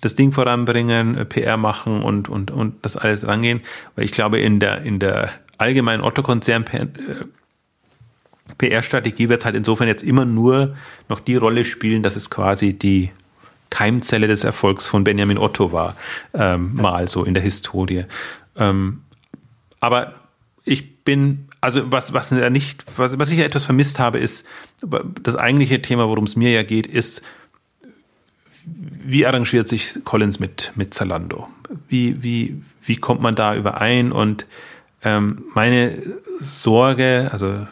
[0.00, 3.60] das Ding voranbringen, PR machen und, und, und das alles rangehen.
[3.96, 6.64] Weil ich glaube, in der, in der allgemeinen Otto-Konzern
[8.58, 10.76] PR-Strategie wird es halt insofern jetzt immer nur
[11.08, 13.10] noch die Rolle spielen, dass es quasi die
[13.70, 15.96] Keimzelle des Erfolgs von Benjamin Otto war,
[16.34, 16.82] ähm, ja.
[16.82, 18.04] mal so in der Historie.
[18.56, 19.02] Ähm,
[19.78, 20.14] aber
[20.64, 24.46] ich bin, also was, was nicht, was, was ich ja etwas vermisst habe, ist,
[25.22, 27.22] das eigentliche Thema, worum es mir ja geht, ist,
[28.64, 31.48] wie arrangiert sich Collins mit, mit Zalando?
[31.88, 34.12] Wie, wie, wie kommt man da überein?
[34.12, 34.46] Und
[35.02, 35.96] ähm, meine
[36.40, 37.66] Sorge, also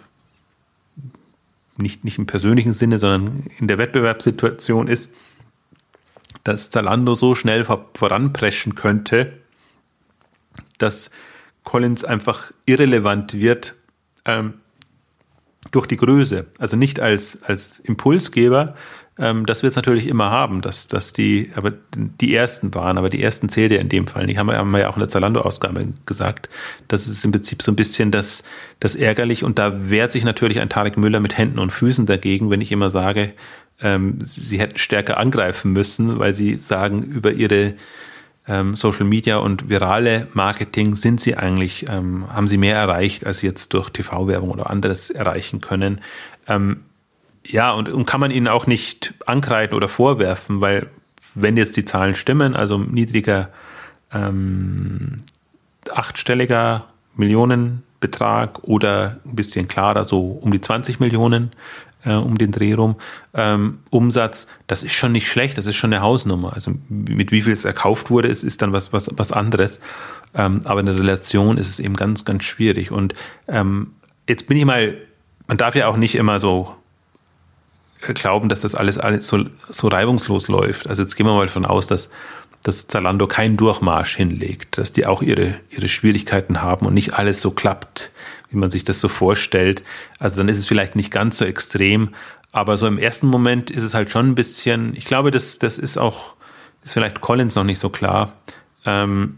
[1.79, 5.13] nicht, nicht im persönlichen Sinne, sondern in der Wettbewerbssituation ist,
[6.45, 9.39] dass Zalando so schnell voranpreschen könnte,
[10.79, 11.11] dass
[11.65, 13.75] Collins einfach irrelevant wird
[14.25, 14.55] ähm,
[15.71, 16.47] durch die Größe.
[16.59, 18.75] Also nicht als, als Impulsgeber,
[19.19, 23.09] ähm, das wird es natürlich immer haben, dass, dass die, aber die ersten waren, aber
[23.09, 25.09] die ersten zählt ja in dem Fall nicht, haben haben wir ja auch in der
[25.09, 26.49] Zalando-Ausgabe gesagt.
[26.87, 28.45] Das ist im Prinzip so ein bisschen das,
[28.81, 32.51] das ärgerlich und da wehrt sich natürlich ein Tarek Müller mit Händen und Füßen dagegen,
[32.51, 33.33] wenn ich immer sage,
[33.81, 37.75] ähm, sie hätten stärker angreifen müssen, weil sie sagen, über ihre
[38.47, 43.39] ähm, Social Media und virale Marketing sind sie eigentlich, ähm, haben sie mehr erreicht, als
[43.39, 46.01] sie jetzt durch TV-Werbung oder anderes erreichen können.
[46.47, 46.81] Ähm,
[47.49, 50.89] ja, und, und kann man ihnen auch nicht ankreiden oder vorwerfen, weil
[51.35, 53.51] wenn jetzt die Zahlen stimmen, also niedriger
[54.13, 55.19] ähm,
[55.91, 56.87] achtstelliger
[57.17, 61.51] Millionenbetrag oder ein bisschen klarer, so um die 20 Millionen
[62.05, 62.97] äh, um den Dreh rum,
[63.35, 66.53] ähm, Umsatz, das ist schon nicht schlecht, das ist schon eine Hausnummer.
[66.55, 69.81] Also mit wie viel es erkauft wurde, ist, ist dann was, was, was anderes.
[70.35, 72.91] Ähm, aber in der Relation ist es eben ganz, ganz schwierig.
[72.91, 73.15] Und
[73.49, 73.93] ähm,
[74.29, 74.97] jetzt bin ich mal,
[75.47, 76.75] man darf ja auch nicht immer so
[78.01, 80.89] glauben, dass das alles, alles so, so reibungslos läuft.
[80.89, 82.11] Also jetzt gehen wir mal davon aus, dass,
[82.63, 87.41] dass Zalando keinen Durchmarsch hinlegt, dass die auch ihre, ihre Schwierigkeiten haben und nicht alles
[87.41, 88.11] so klappt,
[88.51, 89.83] wie man sich das so vorstellt.
[90.19, 92.11] Also dann ist es vielleicht nicht ganz so extrem,
[92.53, 95.79] aber so im ersten Moment ist es halt schon ein bisschen, ich glaube, das, das
[95.79, 96.35] ist auch,
[96.83, 98.33] ist vielleicht Collins noch nicht so klar,
[98.87, 99.37] ähm,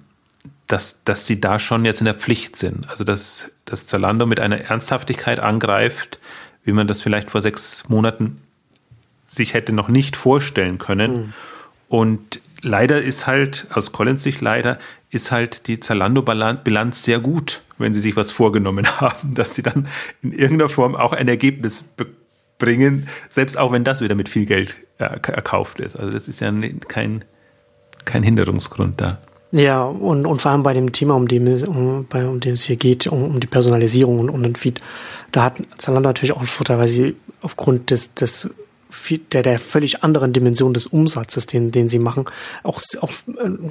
[0.66, 2.88] dass, dass sie da schon jetzt in der Pflicht sind.
[2.88, 6.20] Also dass, dass Zalando mit einer Ernsthaftigkeit angreift,
[6.62, 8.40] wie man das vielleicht vor sechs Monaten
[9.30, 11.12] sich hätte noch nicht vorstellen können.
[11.12, 11.32] Mhm.
[11.88, 14.78] Und leider ist halt, aus Collins Sicht leider,
[15.10, 19.86] ist halt die Zalando-Bilanz sehr gut, wenn sie sich was vorgenommen haben, dass sie dann
[20.22, 21.84] in irgendeiner Form auch ein Ergebnis
[22.58, 25.96] bringen, selbst auch wenn das wieder mit viel Geld erkauft ist.
[25.96, 26.52] Also das ist ja
[26.88, 27.24] kein,
[28.04, 29.18] kein Hinderungsgrund da.
[29.52, 32.64] Ja, und, und vor allem bei dem Thema, um dem, um, bei, um dem es
[32.64, 34.80] hier geht, um, um die Personalisierung und, und den Feed,
[35.32, 38.50] da hat Zalando natürlich auch einen Vorteil, weil sie aufgrund des, des
[39.32, 42.24] der, der völlig anderen Dimension des Umsatzes, den, den sie machen,
[42.62, 43.70] auch, auch äh,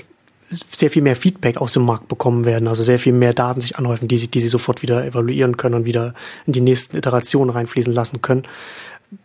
[0.49, 3.77] sehr viel mehr Feedback aus dem Markt bekommen werden, also sehr viel mehr Daten sich
[3.77, 6.13] anhäufen, die sie, die sie sofort wieder evaluieren können und wieder
[6.45, 8.43] in die nächsten Iterationen reinfließen lassen können.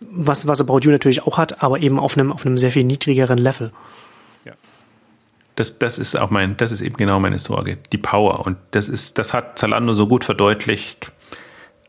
[0.01, 2.85] Was, was About You natürlich auch hat, aber eben auf einem, auf einem sehr viel
[2.85, 3.73] niedrigeren Level.
[4.45, 4.53] Ja.
[5.57, 8.47] das, das ist auch mein, das ist eben genau meine Sorge, die Power.
[8.47, 11.13] Und das ist, das hat Zalando so gut verdeutlicht.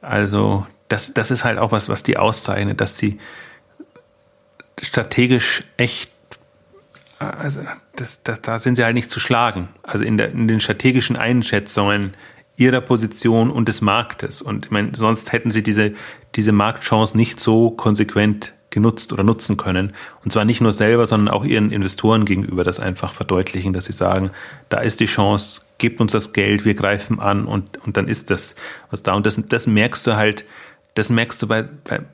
[0.01, 3.18] Also, das, das ist halt auch was, was die auszeichnet, dass sie
[4.82, 6.11] strategisch echt,
[7.19, 7.61] also,
[7.95, 9.69] das, das, da sind sie halt nicht zu schlagen.
[9.84, 12.13] Also in, der, in den strategischen Einschätzungen
[12.57, 14.41] ihrer Position und des Marktes.
[14.41, 15.93] Und ich meine, sonst hätten sie diese,
[16.36, 19.93] diese Marktchance nicht so konsequent genutzt oder nutzen können.
[20.23, 23.93] Und zwar nicht nur selber, sondern auch ihren Investoren gegenüber das einfach verdeutlichen, dass sie
[23.93, 24.32] sagen,
[24.69, 28.30] da ist die Chance, gebt uns das Geld, wir greifen an und, und dann ist
[28.32, 28.55] das
[28.91, 29.13] was da.
[29.13, 30.45] Und das, das merkst du halt,
[30.93, 31.63] das merkst du bei,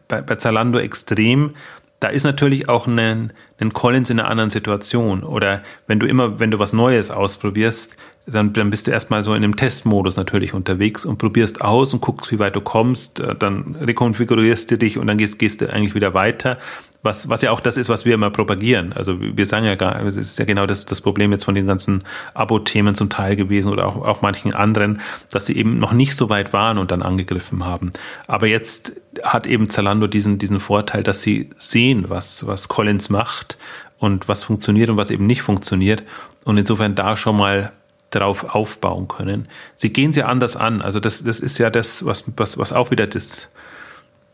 [0.07, 1.55] bei, bei Zalando extrem.
[2.02, 5.24] Da ist natürlich auch ein, ein Collins in einer anderen Situation.
[5.24, 7.95] Oder wenn du immer, wenn du was Neues ausprobierst,
[8.26, 12.02] dann, dann bist du erstmal so in dem Testmodus natürlich unterwegs und probierst aus und
[12.02, 15.72] guckst, wie weit du kommst, äh, dann rekonfigurierst du dich und dann gehst, gehst du
[15.72, 16.58] eigentlich wieder weiter.
[17.04, 18.93] Was, was ja auch das ist, was wir immer propagieren.
[18.93, 21.66] Also wir sagen ja gar, es ist ja genau das, das Problem jetzt von den
[21.66, 22.04] ganzen
[22.36, 26.30] Abo-Themen zum Teil gewesen oder auch, auch manchen anderen, dass sie eben noch nicht so
[26.30, 27.91] weit waren und dann angegriffen haben.
[28.28, 33.58] Aber jetzt hat eben Zalando diesen, diesen Vorteil, dass sie sehen, was, was Collins macht
[33.97, 36.04] und was funktioniert und was eben nicht funktioniert.
[36.45, 37.72] Und insofern da schon mal
[38.12, 39.47] darauf aufbauen können.
[39.76, 40.82] Sie gehen sie anders an.
[40.82, 43.49] Also das, das ist ja das, was, was, was auch wieder das,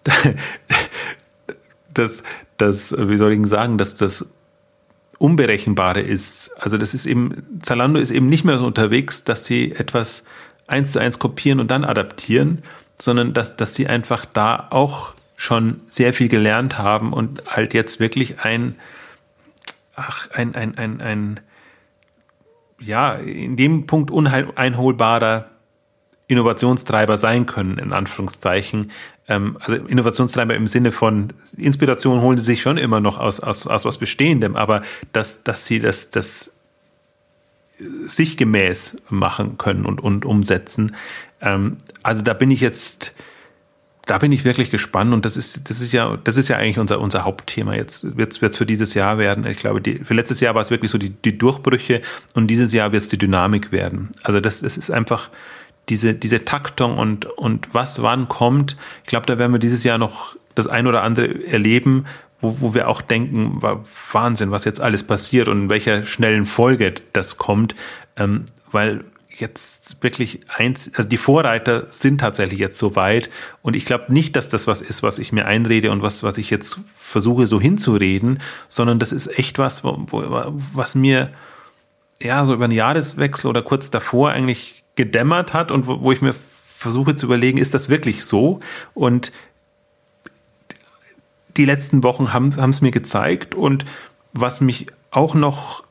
[1.93, 2.24] das,
[2.58, 4.28] das, wie soll ich sagen, dass das
[5.20, 6.51] Unberechenbare ist.
[6.60, 10.24] Also das ist eben, Zalando ist eben nicht mehr so unterwegs, dass sie etwas
[10.68, 12.64] eins zu eins kopieren und dann adaptieren,
[12.99, 17.99] sondern dass, dass sie einfach da auch schon sehr viel gelernt haben und halt jetzt
[17.99, 18.76] wirklich ein,
[19.95, 21.39] ach, ein, ein, ein, ein,
[22.80, 25.49] ja, in dem Punkt uneinholbarer
[26.28, 28.91] Innovationstreiber sein können, in Anführungszeichen.
[29.28, 33.67] Ähm, also Innovationstreiber im Sinne von Inspiration holen sie sich schon immer noch aus, aus,
[33.67, 34.82] aus was Bestehendem, aber
[35.13, 36.51] dass, dass sie das, das
[37.80, 40.95] sich gemäß machen können und, und umsetzen.
[41.41, 43.13] Ähm, also da bin ich jetzt
[44.07, 46.80] da bin ich wirklich gespannt und das ist, das ist ja, das ist ja eigentlich
[46.80, 47.75] unser, unser Hauptthema.
[47.75, 49.45] Jetzt wird es für dieses Jahr werden.
[49.45, 52.01] Ich glaube, die, für letztes Jahr war es wirklich so die, die Durchbrüche
[52.34, 54.09] und dieses Jahr wird es die Dynamik werden.
[54.23, 55.30] Also das, das ist einfach
[55.89, 58.77] diese, diese Taktung und, und was wann kommt.
[59.03, 62.05] Ich glaube, da werden wir dieses Jahr noch das ein oder andere erleben,
[62.41, 63.61] wo, wo wir auch denken,
[64.11, 67.75] Wahnsinn, was jetzt alles passiert und in welcher schnellen Folge das kommt.
[68.17, 69.03] Ähm, weil
[69.39, 73.29] jetzt wirklich eins, also die Vorreiter sind tatsächlich jetzt so weit
[73.61, 76.38] und ich glaube nicht, dass das was ist, was ich mir einrede und was, was
[76.38, 80.05] ich jetzt versuche so hinzureden, sondern das ist echt was, wo,
[80.73, 81.31] was mir
[82.21, 86.22] ja so über den Jahreswechsel oder kurz davor eigentlich gedämmert hat und wo, wo ich
[86.22, 88.60] mir versuche zu überlegen, ist das wirklich so?
[88.93, 89.32] Und
[91.56, 93.86] die letzten Wochen haben es mir gezeigt und
[94.34, 95.84] was mich auch noch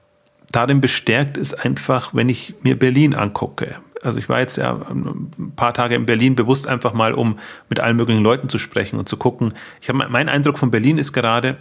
[0.53, 3.77] darin bestärkt, ist einfach, wenn ich mir Berlin angucke.
[4.03, 7.39] Also ich war jetzt ja ein paar Tage in Berlin bewusst einfach mal, um
[7.69, 9.55] mit allen möglichen Leuten zu sprechen und zu gucken.
[9.81, 11.57] Ich habe mein Eindruck von Berlin ist gerade,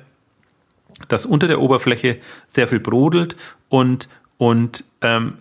[1.08, 3.36] dass unter der Oberfläche sehr viel brodelt
[3.70, 5.36] und und ähm,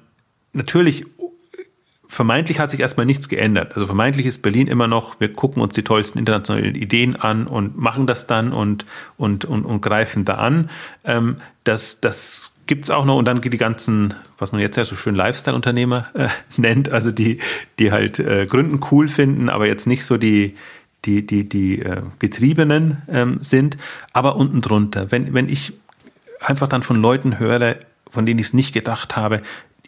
[0.52, 1.06] natürlich
[2.14, 3.74] vermeintlich hat sich erstmal nichts geändert.
[3.74, 7.76] Also vermeintlich ist Berlin immer noch, wir gucken uns die tollsten internationalen Ideen an und
[7.76, 8.86] machen das dann und,
[9.16, 10.70] und, und, und greifen da an.
[11.04, 14.94] Ähm, das, das gibt's auch noch und dann die ganzen, was man jetzt ja so
[14.94, 17.38] schön Lifestyle-Unternehmer äh, nennt, also die,
[17.78, 20.54] die halt äh, Gründen cool finden, aber jetzt nicht so die,
[21.04, 23.76] die, die, die äh, Getriebenen ähm, sind.
[24.12, 25.72] Aber unten drunter, wenn, wenn ich
[26.40, 27.76] einfach dann von Leuten höre,
[28.10, 29.42] von denen ich es nicht gedacht habe,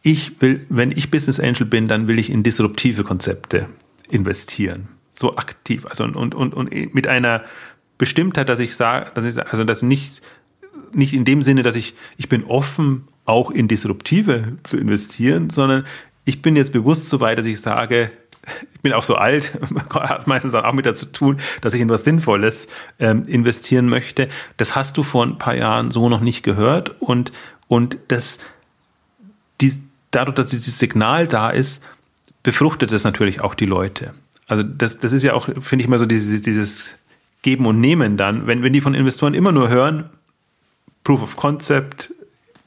[0.07, 3.67] ich will, wenn ich Business Angel bin, dann will ich in disruptive Konzepte
[4.09, 4.87] investieren.
[5.15, 5.85] So aktiv.
[5.85, 7.43] Also und, und, und mit einer
[7.99, 10.23] Bestimmtheit, dass ich sage, dass ich, also das nicht
[10.93, 15.85] nicht in dem Sinne, dass ich, ich bin offen, auch in Disruptive zu investieren, sondern
[16.25, 18.13] ich bin jetzt bewusst so weit, dass ich sage,
[18.75, 19.59] ich bin auch so alt,
[19.95, 22.69] hat meistens auch mit dazu tun, dass ich in was Sinnvolles
[23.01, 24.29] ähm, investieren möchte.
[24.57, 27.33] Das hast du vor ein paar Jahren so noch nicht gehört und,
[27.67, 28.39] und das,
[29.61, 29.73] die,
[30.11, 31.83] dadurch, dass dieses Signal da ist,
[32.43, 34.15] befruchtet es natürlich auch die Leute.
[34.47, 36.97] Also das, das ist ja auch, finde ich mal so dieses, dieses
[37.43, 38.47] Geben und Nehmen dann.
[38.47, 40.11] Wenn, wenn die von Investoren immer nur hören,
[41.05, 42.13] Proof of Concept,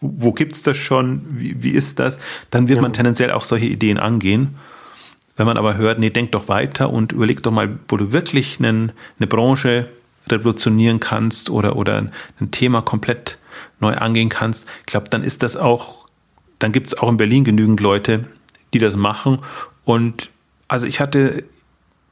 [0.01, 2.19] wo gibt's das schon, wie, wie ist das,
[2.51, 2.81] dann wird ja.
[2.81, 4.55] man tendenziell auch solche Ideen angehen.
[5.35, 8.59] Wenn man aber hört, nee, denk doch weiter und überleg doch mal, wo du wirklich
[8.59, 9.89] einen, eine Branche
[10.29, 12.09] revolutionieren kannst oder, oder
[12.39, 13.37] ein Thema komplett
[13.79, 15.98] neu angehen kannst, ich glaube, dann ist das auch,
[16.59, 18.25] dann gibt's auch in Berlin genügend Leute,
[18.73, 19.39] die das machen.
[19.85, 20.29] Und
[20.67, 21.43] also ich hatte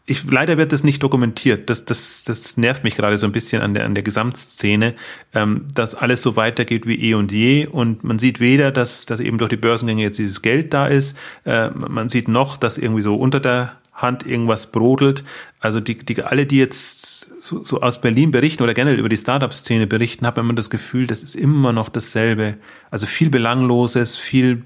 [0.09, 1.69] ich, leider wird das nicht dokumentiert.
[1.69, 4.95] Das, das, das nervt mich gerade so ein bisschen an der, an der Gesamtszene,
[5.33, 7.67] ähm, dass alles so weitergeht wie eh und je.
[7.67, 11.17] Und man sieht weder, dass, dass eben durch die Börsengänge jetzt dieses Geld da ist.
[11.43, 15.23] Äh, man sieht noch, dass irgendwie so unter der Hand irgendwas brodelt.
[15.59, 19.17] Also die, die alle, die jetzt so, so aus Berlin berichten oder generell über die
[19.17, 22.57] Startup-Szene berichten, hat man das Gefühl, das ist immer noch dasselbe.
[22.91, 24.63] Also viel Belangloses, viel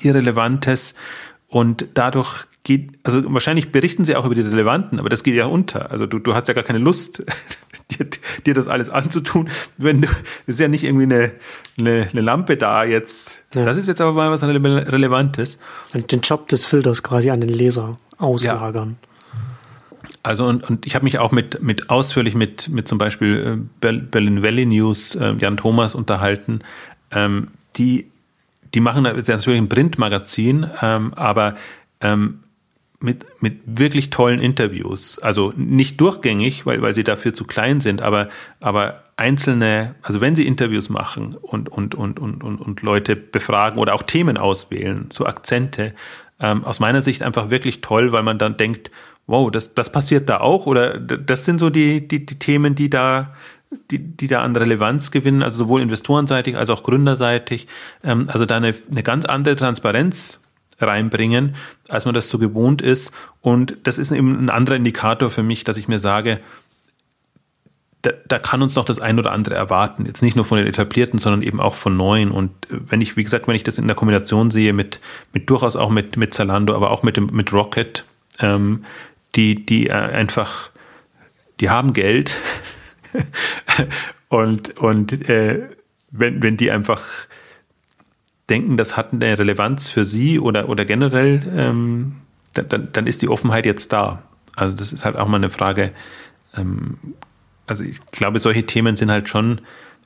[0.00, 0.94] Irrelevantes.
[1.48, 5.46] Und dadurch geht, also wahrscheinlich berichten sie auch über die Relevanten, aber das geht ja
[5.46, 5.90] unter.
[5.90, 7.24] Also du, du hast ja gar keine Lust,
[7.90, 8.06] dir,
[8.44, 10.08] dir das alles anzutun, wenn du,
[10.46, 11.32] ist ja nicht irgendwie eine,
[11.78, 13.44] eine, eine Lampe da jetzt.
[13.54, 13.64] Ja.
[13.64, 15.58] Das ist jetzt aber mal was Relevantes.
[15.94, 18.96] Und den Job des Filters quasi an den Leser auslagern.
[19.00, 19.06] Ja.
[20.22, 23.96] Also und, und ich habe mich auch mit, mit ausführlich mit, mit zum Beispiel äh,
[24.00, 26.60] Berlin Valley News, äh, Jan Thomas unterhalten.
[27.12, 28.10] Ähm, die,
[28.74, 31.54] die machen natürlich ein Printmagazin, ähm, aber
[32.00, 32.40] ähm,
[33.00, 35.18] mit, mit wirklich tollen Interviews.
[35.18, 38.28] Also nicht durchgängig, weil, weil sie dafür zu klein sind, aber,
[38.60, 43.78] aber einzelne, also wenn sie Interviews machen und, und, und, und, und, und Leute befragen
[43.78, 45.94] oder auch Themen auswählen, so Akzente,
[46.40, 48.90] ähm, aus meiner Sicht einfach wirklich toll, weil man dann denkt,
[49.26, 52.90] wow, das, das passiert da auch oder das sind so die, die, die Themen, die
[52.90, 53.34] da,
[53.90, 57.66] die, die da an Relevanz gewinnen, also sowohl investorenseitig als auch gründerseitig.
[58.04, 60.40] Ähm, also da eine, eine ganz andere Transparenz
[60.78, 61.56] reinbringen,
[61.88, 63.12] als man das so gewohnt ist.
[63.40, 66.40] Und das ist eben ein anderer Indikator für mich, dass ich mir sage,
[68.06, 70.06] da, da kann uns noch das ein oder andere erwarten.
[70.06, 72.30] Jetzt nicht nur von den etablierten, sondern eben auch von neuen.
[72.30, 75.00] Und wenn ich, wie gesagt, wenn ich das in der Kombination sehe mit,
[75.32, 78.04] mit durchaus auch mit, mit Zalando, aber auch mit dem, mit Rocket,
[78.38, 78.84] ähm,
[79.34, 80.70] die, die äh, einfach,
[81.58, 82.36] die haben Geld
[84.28, 85.68] und, und äh,
[86.12, 87.02] wenn, wenn die einfach
[88.48, 92.14] denken, das hat eine Relevanz für sie oder, oder generell, ähm,
[92.54, 94.22] dann, dann ist die Offenheit jetzt da.
[94.54, 95.90] Also das ist halt auch mal eine Frage.
[96.56, 96.98] Ähm,
[97.66, 99.60] also ich glaube, solche Themen sind halt schon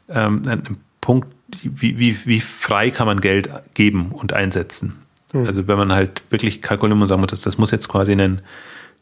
[0.08, 1.28] ähm, ein Punkt,
[1.62, 4.98] wie, wie, wie frei kann man Geld geben und einsetzen.
[5.32, 5.46] Mhm.
[5.46, 8.42] Also wenn man halt wirklich kalkulieren und sagen muss, das, das muss jetzt quasi ein,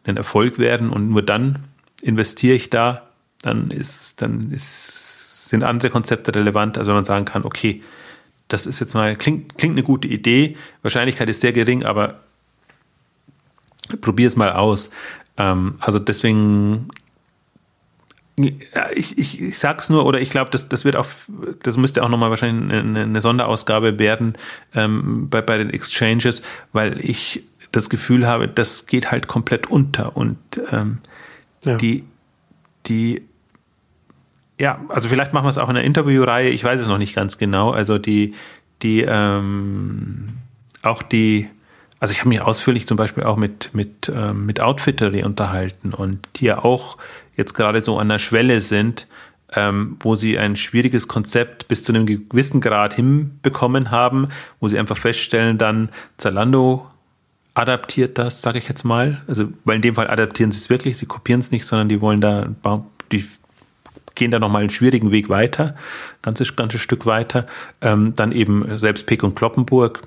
[0.05, 1.61] ein Erfolg werden und nur dann
[2.03, 3.09] investiere ich da,
[3.43, 7.83] dann ist, dann ist, sind andere Konzepte relevant, also wenn man sagen kann, okay,
[8.49, 10.57] das ist jetzt mal, klingt, klingt eine gute Idee.
[10.83, 12.21] Wahrscheinlichkeit ist sehr gering, aber
[14.01, 14.91] probier es mal aus.
[15.37, 16.89] Ähm, also deswegen,
[18.95, 21.07] ich, ich, ich sag's nur, oder ich glaube, das, das wird auch,
[21.63, 24.37] das müsste auch nochmal wahrscheinlich eine, eine Sonderausgabe werden
[24.75, 30.17] ähm, bei, bei den Exchanges, weil ich das Gefühl habe, das geht halt komplett unter
[30.17, 30.39] und
[30.73, 30.99] ähm,
[31.65, 31.77] ja.
[31.77, 32.05] die,
[32.87, 33.23] die
[34.59, 37.15] ja, also vielleicht machen wir es auch in einer Interviewreihe, ich weiß es noch nicht
[37.15, 37.71] ganz genau.
[37.71, 38.35] Also die,
[38.83, 40.31] die, ähm,
[40.83, 41.49] auch die,
[42.01, 46.29] also ich habe mich ausführlich zum Beispiel auch mit, mit, ähm, mit Outfittery unterhalten und
[46.37, 46.97] die ja auch
[47.39, 49.07] jetzt gerade so an der Schwelle sind,
[49.55, 54.29] ähm, wo sie ein schwieriges Konzept bis zu einem gewissen Grad hinbekommen haben,
[54.61, 56.87] wo sie einfach feststellen, dann Zalando
[57.55, 59.23] adaptiert das, sage ich jetzt mal.
[59.27, 62.01] Also, weil in dem Fall adaptieren sie es wirklich, sie kopieren es nicht, sondern die
[62.01, 62.49] wollen da,
[63.11, 63.25] die
[64.15, 65.77] gehen da nochmal einen schwierigen Weg weiter,
[66.23, 67.47] ganzes, ganzes Stück weiter.
[67.81, 70.03] Ähm, dann eben selbst Pick und Kloppenburg,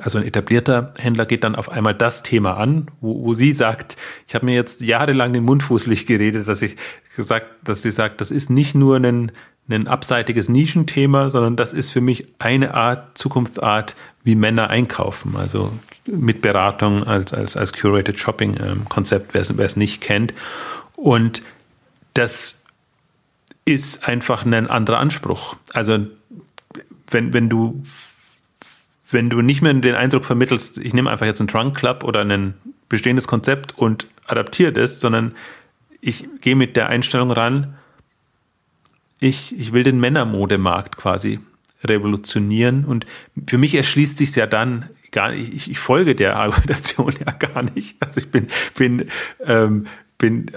[0.00, 3.96] also ein etablierter Händler geht dann auf einmal das Thema an, wo, wo sie sagt,
[4.26, 6.76] ich habe mir jetzt jahrelang den Mund fußlich geredet, dass ich
[7.16, 9.30] gesagt, dass sie sagt, das ist nicht nur ein,
[9.68, 15.36] ein abseitiges Nischenthema, sondern das ist für mich eine Art, Zukunftsart, wie Männer einkaufen.
[15.36, 15.70] Also
[16.06, 20.32] mit Beratung als, als, als Curated Shopping ähm, Konzept, wer es nicht kennt.
[20.96, 21.42] Und
[22.14, 22.62] das
[23.64, 25.56] ist einfach ein anderer Anspruch.
[25.72, 25.98] Also
[27.10, 27.82] wenn, wenn du
[29.10, 32.20] wenn du nicht mehr den Eindruck vermittelst, ich nehme einfach jetzt einen Trunk Club oder
[32.20, 32.54] ein
[32.88, 35.34] bestehendes Konzept und adaptiere das, sondern
[36.00, 37.74] ich gehe mit der Einstellung ran,
[39.20, 41.40] ich, ich will den Männermodemarkt quasi
[41.84, 43.06] revolutionieren und
[43.48, 47.62] für mich erschließt sich ja dann gar nicht, ich, ich folge der Argumentation ja gar
[47.62, 47.96] nicht.
[48.00, 49.08] Also ich bin, bin,
[49.44, 49.86] ähm,
[50.18, 50.50] bin,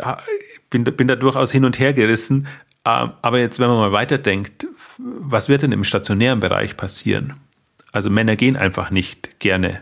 [0.69, 2.47] bin, bin da durchaus hin und her gerissen,
[2.85, 4.67] ähm, aber jetzt, wenn man mal weiterdenkt,
[4.97, 7.33] was wird denn im stationären Bereich passieren?
[7.97, 9.81] Also Männer gehen einfach nicht gerne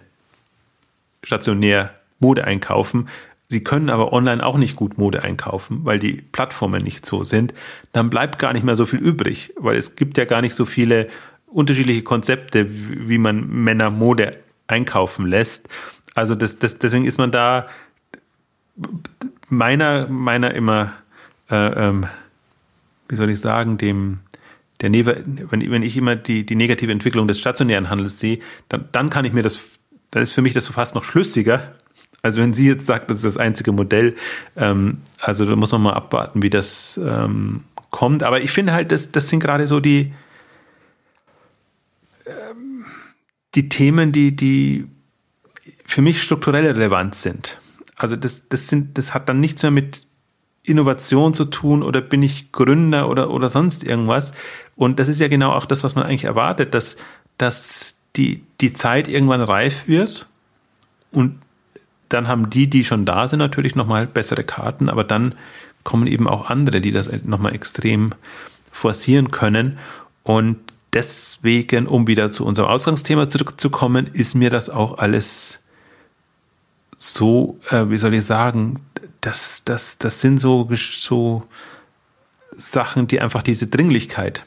[1.22, 3.09] stationär Mode einkaufen.
[3.49, 7.53] Sie können aber online auch nicht gut Mode einkaufen, weil die Plattformen nicht so sind.
[7.91, 10.63] Dann bleibt gar nicht mehr so viel übrig, weil es gibt ja gar nicht so
[10.63, 11.09] viele
[11.45, 14.38] unterschiedliche Konzepte, wie man Männer Mode
[14.68, 15.68] einkaufen lässt.
[16.13, 17.68] Also das, das, deswegen ist man da
[19.49, 20.93] meiner, meiner immer
[21.51, 22.05] äh, ähm,
[23.09, 24.20] wie soll ich sagen, dem,
[24.82, 29.09] der wenn, wenn ich immer die, die negative Entwicklung des stationären Handels sehe, dann, dann
[29.09, 29.57] kann ich mir das,
[30.11, 31.73] dann ist für mich das so fast noch schlüssiger,
[32.26, 34.15] Also wenn sie jetzt sagt, das ist das einzige Modell,
[34.57, 38.23] ähm, also da muss man mal abwarten, wie das ähm, kommt.
[38.23, 40.11] Aber ich finde halt, das, das sind gerade so die,
[42.26, 42.86] ähm,
[43.53, 44.88] die Themen, die, die
[45.86, 47.59] für mich strukturell relevant sind.
[47.95, 50.01] Also das, das sind, das hat dann nichts mehr mit
[50.68, 54.34] Innovation zu tun oder bin ich Gründer oder, oder sonst irgendwas.
[54.76, 56.97] Und das ist ja genau auch das, was man eigentlich erwartet, dass,
[57.38, 60.28] dass die, die Zeit irgendwann reif wird
[61.11, 61.39] und
[62.09, 65.36] dann haben die, die schon da sind, natürlich nochmal bessere Karten, aber dann
[65.84, 68.11] kommen eben auch andere, die das nochmal extrem
[68.72, 69.78] forcieren können.
[70.24, 70.57] Und
[70.93, 75.59] deswegen, um wieder zu unserem Ausgangsthema zurückzukommen, ist mir das auch alles
[76.97, 78.80] so, äh, wie soll ich sagen,
[79.21, 81.43] das, das, das sind so, so
[82.51, 84.45] Sachen, die einfach diese Dringlichkeit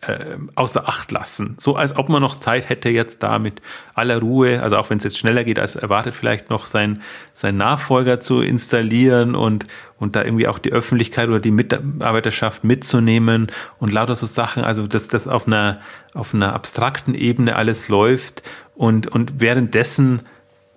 [0.00, 1.54] äh, außer Acht lassen.
[1.58, 3.62] So als ob man noch Zeit hätte, jetzt da mit
[3.94, 7.56] aller Ruhe, also auch wenn es jetzt schneller geht als erwartet, vielleicht noch sein, sein
[7.56, 9.66] Nachfolger zu installieren und,
[9.98, 14.86] und da irgendwie auch die Öffentlichkeit oder die Mitarbeiterschaft mitzunehmen und lauter so Sachen, also
[14.88, 15.80] dass das auf einer,
[16.12, 18.42] auf einer abstrakten Ebene alles läuft
[18.74, 20.22] und, und währenddessen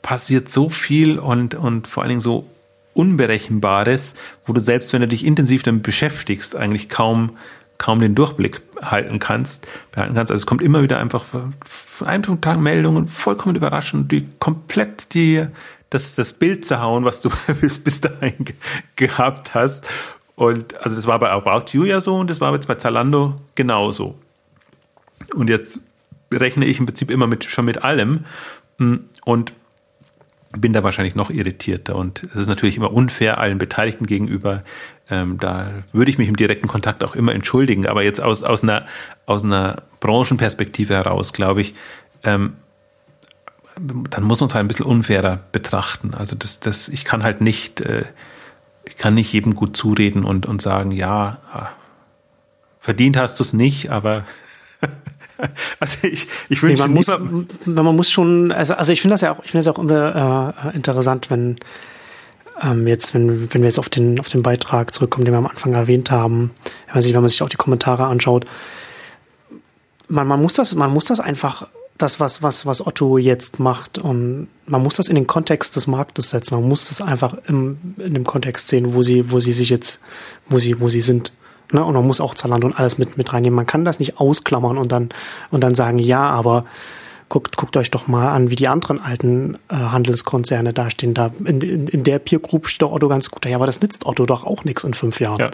[0.02, 2.48] passiert so viel und, und vor allen Dingen so
[2.94, 7.38] Unberechenbares, wo du selbst, wenn du dich intensiv damit beschäftigst, eigentlich kaum
[7.82, 10.32] kaum den Durchblick halten kannst, behalten kannst.
[10.32, 11.52] Also es kommt immer wieder einfach von
[12.06, 15.48] einem Tag Meldungen, vollkommen überraschend, die komplett die,
[15.90, 17.32] das, das Bild zerhauen, was du
[17.84, 18.46] bis, dahin
[18.96, 19.88] gehabt hast.
[20.36, 23.42] Und also das war bei About You ja so und das war jetzt bei Zalando
[23.56, 24.14] genauso.
[25.34, 25.80] Und jetzt
[26.32, 28.26] rechne ich im Prinzip immer mit, schon mit allem.
[29.26, 29.54] Und
[30.58, 31.96] bin da wahrscheinlich noch irritierter.
[31.96, 34.64] Und es ist natürlich immer unfair allen Beteiligten gegenüber.
[35.10, 37.88] Ähm, da würde ich mich im direkten Kontakt auch immer entschuldigen.
[37.88, 38.86] Aber jetzt aus, aus, einer,
[39.26, 41.74] aus einer Branchenperspektive heraus, glaube ich,
[42.24, 42.54] ähm,
[43.80, 46.14] dann muss man es halt ein bisschen unfairer betrachten.
[46.14, 48.04] Also das, das, ich kann halt nicht, äh,
[48.84, 51.70] ich kann nicht jedem gut zureden und, und sagen, ja, ah,
[52.80, 54.26] verdient hast du es nicht, aber
[55.80, 57.08] Also ich, ich wünsche nee, man muss,
[57.66, 60.54] man muss schon, also, also ich finde das ja auch, ich finde das auch immer
[60.72, 61.58] äh, interessant, wenn
[62.62, 65.48] ähm, jetzt, wenn, wenn wir jetzt auf den, auf den Beitrag zurückkommen, den wir am
[65.48, 66.52] Anfang erwähnt haben,
[66.88, 68.46] wenn man sich, wenn man sich auch die Kommentare anschaut,
[70.08, 71.68] man, man muss das, man muss das einfach,
[71.98, 75.88] das, was, was, was Otto jetzt macht, und man muss das in den Kontext des
[75.88, 76.56] Marktes setzen.
[76.56, 80.00] Man muss das einfach im, in dem Kontext sehen, wo sie, wo sie sich jetzt,
[80.50, 81.32] wo sie, wo sie sind.
[81.72, 81.84] Ne?
[81.84, 83.56] Und man muss auch Zalando und alles mit, mit reinnehmen.
[83.56, 85.10] Man kann das nicht ausklammern und dann,
[85.52, 86.66] und dann sagen, ja, aber
[87.32, 91.14] guckt, guckt euch doch mal an, wie die anderen alten äh, Handelskonzerne dastehen.
[91.14, 93.46] Da in, in, in der Peer Group steht doch Otto ganz gut.
[93.46, 95.40] Ja, aber das nützt Otto doch auch nichts in fünf Jahren.
[95.40, 95.52] Ja.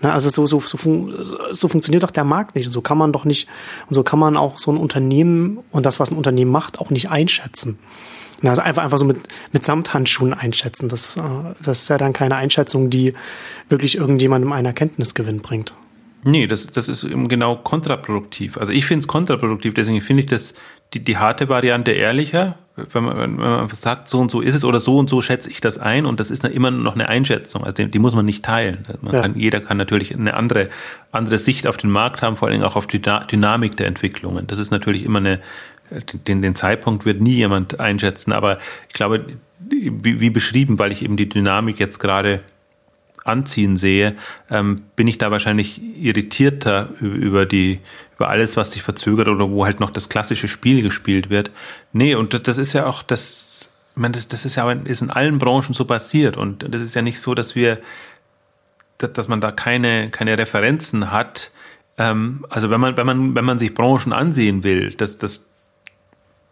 [0.00, 0.10] Ne?
[0.10, 1.14] Also so, so, so, fun
[1.50, 2.66] so funktioniert doch der Markt nicht.
[2.66, 3.46] Und so kann man doch nicht,
[3.88, 6.88] und so kann man auch so ein Unternehmen und das, was ein Unternehmen macht, auch
[6.88, 7.78] nicht einschätzen.
[8.42, 9.18] Also einfach, einfach so mit,
[9.52, 10.88] mit Samthandschuhen einschätzen.
[10.88, 11.20] Das, äh,
[11.62, 13.14] das ist ja dann keine Einschätzung, die
[13.68, 15.74] wirklich irgendjemandem einen Erkenntnisgewinn bringt.
[16.24, 18.58] Nee, das, das ist eben genau kontraproduktiv.
[18.58, 20.54] Also ich finde es kontraproduktiv, deswegen finde ich das
[20.94, 22.56] die, die harte Variante ehrlicher,
[22.92, 25.50] wenn man, wenn man sagt, so und so ist es oder so und so schätze
[25.50, 28.14] ich das ein und das ist dann immer noch eine Einschätzung, also die, die muss
[28.14, 28.86] man nicht teilen.
[29.02, 29.22] Man ja.
[29.22, 30.68] kann, jeder kann natürlich eine andere,
[31.12, 34.46] andere Sicht auf den Markt haben, vor allen Dingen auch auf die Dynamik der Entwicklungen.
[34.46, 35.40] Das ist natürlich immer eine,
[36.26, 38.58] den, den Zeitpunkt wird nie jemand einschätzen, aber
[38.88, 39.24] ich glaube,
[39.58, 42.40] wie, wie beschrieben, weil ich eben die Dynamik jetzt gerade
[43.28, 44.16] anziehen sehe,
[44.50, 47.80] ähm, bin ich da wahrscheinlich irritierter über die,
[48.16, 51.50] über alles, was sich verzögert oder wo halt noch das klassische Spiel gespielt wird.
[51.92, 55.10] Nee, und das ist ja auch das, ich meine, das, das ist ja ist in
[55.10, 57.78] allen Branchen so passiert und das ist ja nicht so, dass wir,
[58.96, 61.52] dass, dass man da keine, keine Referenzen hat.
[61.98, 65.44] Ähm, also wenn man, wenn man, wenn man sich Branchen ansehen will, das, das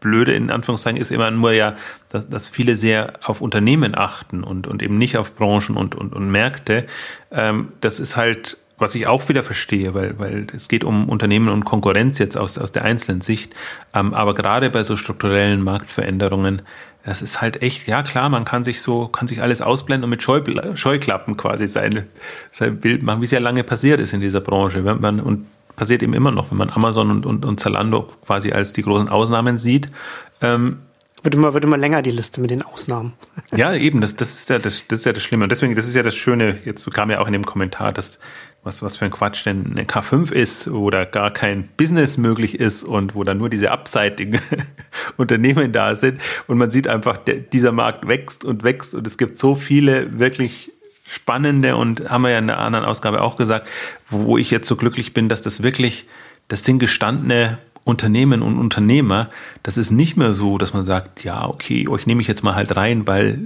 [0.06, 1.74] Blöde in Anführungszeichen ist immer nur ja,
[2.10, 6.14] dass, dass viele sehr auf Unternehmen achten und, und eben nicht auf Branchen und, und,
[6.14, 6.86] und Märkte.
[7.32, 11.48] Ähm, das ist halt, was ich auch wieder verstehe, weil, weil es geht um Unternehmen
[11.48, 13.54] und Konkurrenz jetzt aus, aus der einzelnen Sicht.
[13.94, 16.62] Ähm, aber gerade bei so strukturellen Marktveränderungen,
[17.04, 20.10] das ist halt echt, ja klar, man kann sich so, kann sich alles ausblenden und
[20.10, 20.42] mit Scheu,
[20.74, 22.06] Scheuklappen quasi sein,
[22.50, 24.82] sein Bild machen, wie es ja lange passiert ist in dieser Branche.
[24.82, 25.46] Man, und
[25.76, 29.08] passiert eben immer noch, wenn man Amazon und, und, und Zalando quasi als die großen
[29.08, 29.90] Ausnahmen sieht.
[30.40, 30.78] Ähm,
[31.22, 33.12] wird immer, wird immer länger, die Liste mit den Ausnahmen.
[33.56, 35.44] Ja, eben, das, das, ist ja das, das ist ja das Schlimme.
[35.44, 38.18] Und deswegen, das ist ja das Schöne, jetzt kam ja auch in dem Kommentar, dass
[38.62, 42.58] was, was für ein Quatsch denn eine K5 ist, wo da gar kein Business möglich
[42.58, 44.40] ist und wo da nur diese abseitigen
[45.16, 46.20] Unternehmen da sind.
[46.48, 50.18] Und man sieht einfach, der, dieser Markt wächst und wächst und es gibt so viele
[50.18, 50.72] wirklich
[51.06, 53.68] spannende und haben wir ja in der anderen Ausgabe auch gesagt,
[54.10, 56.06] wo ich jetzt so glücklich bin, dass das wirklich,
[56.48, 59.30] das sind gestandene Unternehmen und Unternehmer,
[59.62, 62.56] das ist nicht mehr so, dass man sagt, ja, okay, euch nehme ich jetzt mal
[62.56, 63.38] halt rein, weil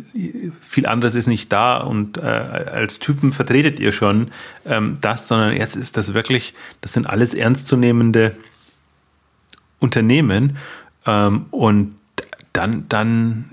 [0.62, 4.30] viel anderes ist nicht da und äh, als Typen vertretet ihr schon
[4.64, 8.34] ähm, das, sondern jetzt ist das wirklich, das sind alles ernstzunehmende
[9.78, 10.56] Unternehmen
[11.06, 11.96] ähm, und
[12.54, 13.50] dann, dann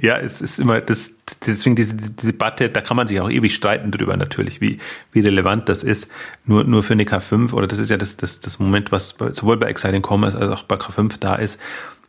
[0.00, 1.14] ja, es ist immer das,
[1.46, 4.78] deswegen diese, Debatte, da kann man sich auch ewig streiten drüber natürlich, wie,
[5.12, 6.10] wie relevant das ist.
[6.44, 9.56] Nur, nur für eine K5, oder das ist ja das, das, das Moment, was sowohl
[9.56, 11.58] bei Exciting Commerce als auch bei K5 da ist,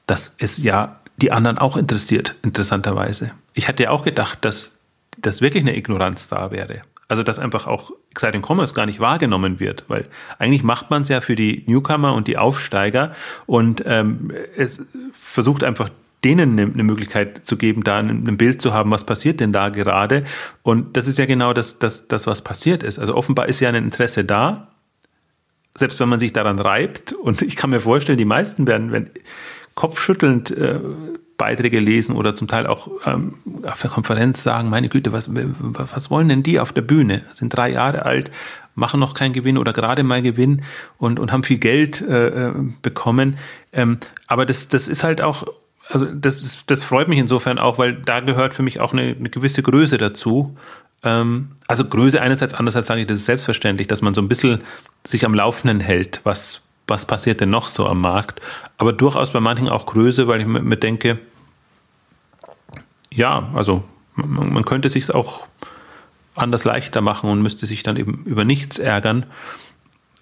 [0.06, 3.32] dass es ja die anderen auch interessiert, interessanterweise.
[3.54, 4.74] Ich hatte ja auch gedacht, dass
[5.18, 6.82] das wirklich eine Ignoranz da wäre.
[7.08, 11.10] Also, dass einfach auch Exciting Commerce gar nicht wahrgenommen wird, weil eigentlich macht man es
[11.10, 13.14] ja für die Newcomer und die Aufsteiger
[13.46, 15.90] und ähm, es versucht einfach
[16.26, 20.26] denen eine, Möglichkeit zu geben, da ein, Bild zu haben, was passiert denn da gerade.
[20.64, 22.98] Und das ist ja genau das, das, das, was passiert ist.
[22.98, 24.70] Also offenbar ist ja ein Interesse da,
[25.76, 27.14] selbst wenn man sich daran reibt.
[27.14, 29.12] Und ich kann mir vorstellen, die meisten werden, wenn
[29.76, 30.80] kopfschüttelnd äh,
[31.38, 36.10] Beiträge lesen oder zum Teil auch ähm, auf der Konferenz sagen, meine Güte, was, was
[36.10, 37.22] wollen denn die auf der Bühne?
[37.34, 38.32] Sind drei Jahre alt,
[38.74, 40.64] machen noch keinen Gewinn oder gerade mal Gewinn
[40.98, 43.38] und, und haben viel Geld äh, äh bekommen.
[43.74, 45.46] Ähm, aber das, das ist halt auch
[45.90, 49.30] also das, das freut mich insofern auch, weil da gehört für mich auch eine, eine
[49.30, 50.58] gewisse Größe dazu.
[51.04, 54.64] Ähm, also Größe einerseits, andererseits sage ich, das ist selbstverständlich, dass man so ein bisschen
[55.04, 58.42] sich am Laufenden hält, was, was passiert denn noch so am Markt.
[58.78, 61.20] Aber durchaus bei manchen auch Größe, weil ich mir, denke,
[63.14, 63.84] ja, also
[64.16, 65.48] man, man könnte sich auch
[66.36, 69.26] anders leichter machen und müsste sich dann eben über nichts ärgern.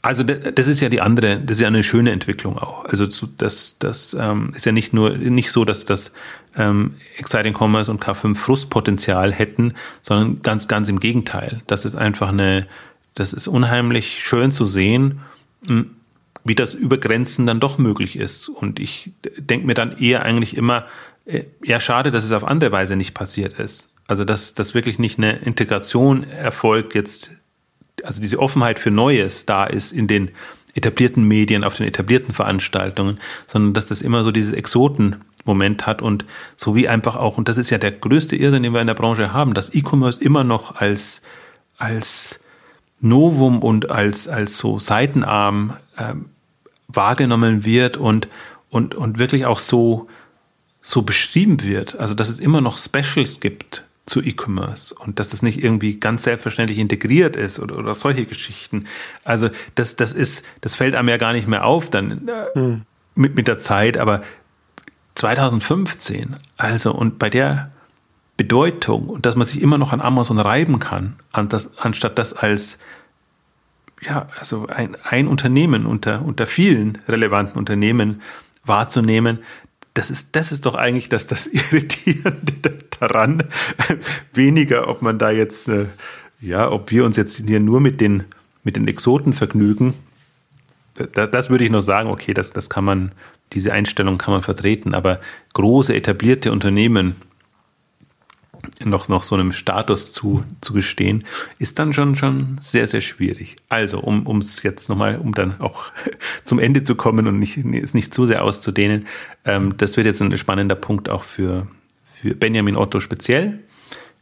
[0.03, 2.83] Also das ist ja die andere, das ist ja eine schöne Entwicklung auch.
[2.83, 6.11] Also das, das ähm, ist ja nicht nur nicht so, dass das
[6.57, 11.61] ähm, Exciting Commerce und K5 Frustpotenzial hätten, sondern ganz, ganz im Gegenteil.
[11.67, 12.67] Das ist einfach eine,
[13.15, 15.21] das ist unheimlich schön zu sehen,
[15.65, 15.91] hm,
[16.43, 18.49] wie das über Grenzen dann doch möglich ist.
[18.49, 20.85] Und ich denke mir dann eher eigentlich immer,
[21.25, 23.93] äh, eher schade, dass es auf andere Weise nicht passiert ist.
[24.05, 27.37] Also dass, dass wirklich nicht eine Integration erfolgt jetzt
[28.03, 30.31] also diese Offenheit für Neues da ist in den
[30.73, 36.25] etablierten Medien, auf den etablierten Veranstaltungen, sondern dass das immer so dieses Exoten-Moment hat und
[36.55, 38.95] so wie einfach auch, und das ist ja der größte Irrsinn, den wir in der
[38.95, 41.21] Branche haben, dass E-Commerce immer noch als,
[41.77, 42.39] als
[43.01, 46.15] Novum und als, als so Seitenarm äh,
[46.87, 48.27] wahrgenommen wird und,
[48.69, 50.07] und, und wirklich auch so,
[50.81, 51.99] so beschrieben wird.
[51.99, 56.23] Also, dass es immer noch Specials gibt zu E-Commerce und dass das nicht irgendwie ganz
[56.23, 58.85] selbstverständlich integriert ist oder, oder solche Geschichten.
[59.23, 62.81] Also das, das ist, das fällt einem ja gar nicht mehr auf dann äh, hm.
[63.15, 64.23] mit, mit der Zeit, aber
[65.15, 67.71] 2015, also und bei der
[68.35, 72.33] Bedeutung und dass man sich immer noch an Amazon reiben kann, an das, anstatt das
[72.33, 72.79] als
[74.01, 78.21] ja, also ein, ein Unternehmen unter, unter vielen relevanten Unternehmen
[78.65, 79.39] wahrzunehmen,
[79.93, 82.53] das ist, das ist doch eigentlich das, das Irritierende
[82.99, 83.43] daran.
[84.33, 85.85] Weniger, ob man da jetzt, äh,
[86.41, 88.23] ja, ob wir uns jetzt hier nur mit den,
[88.63, 89.93] mit den Exoten vergnügen.
[90.95, 93.11] Da, das würde ich noch sagen, okay, das, das kann man,
[93.53, 95.19] diese Einstellung kann man vertreten, aber
[95.53, 97.15] große etablierte Unternehmen,
[98.83, 101.23] noch, noch so einem Status zu, zu gestehen,
[101.59, 103.57] ist dann schon, schon sehr, sehr schwierig.
[103.69, 105.91] Also, um es jetzt nochmal, um dann auch
[106.43, 109.05] zum Ende zu kommen und nicht, es nicht zu sehr auszudehnen,
[109.45, 111.67] ähm, das wird jetzt ein spannender Punkt auch für,
[112.21, 113.59] für Benjamin Otto speziell.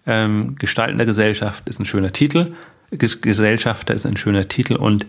[0.05, 2.53] Ähm, Gestaltender Gesellschaft ist ein schöner Titel.
[2.91, 5.05] Gesellschafter ist ein schöner Titel und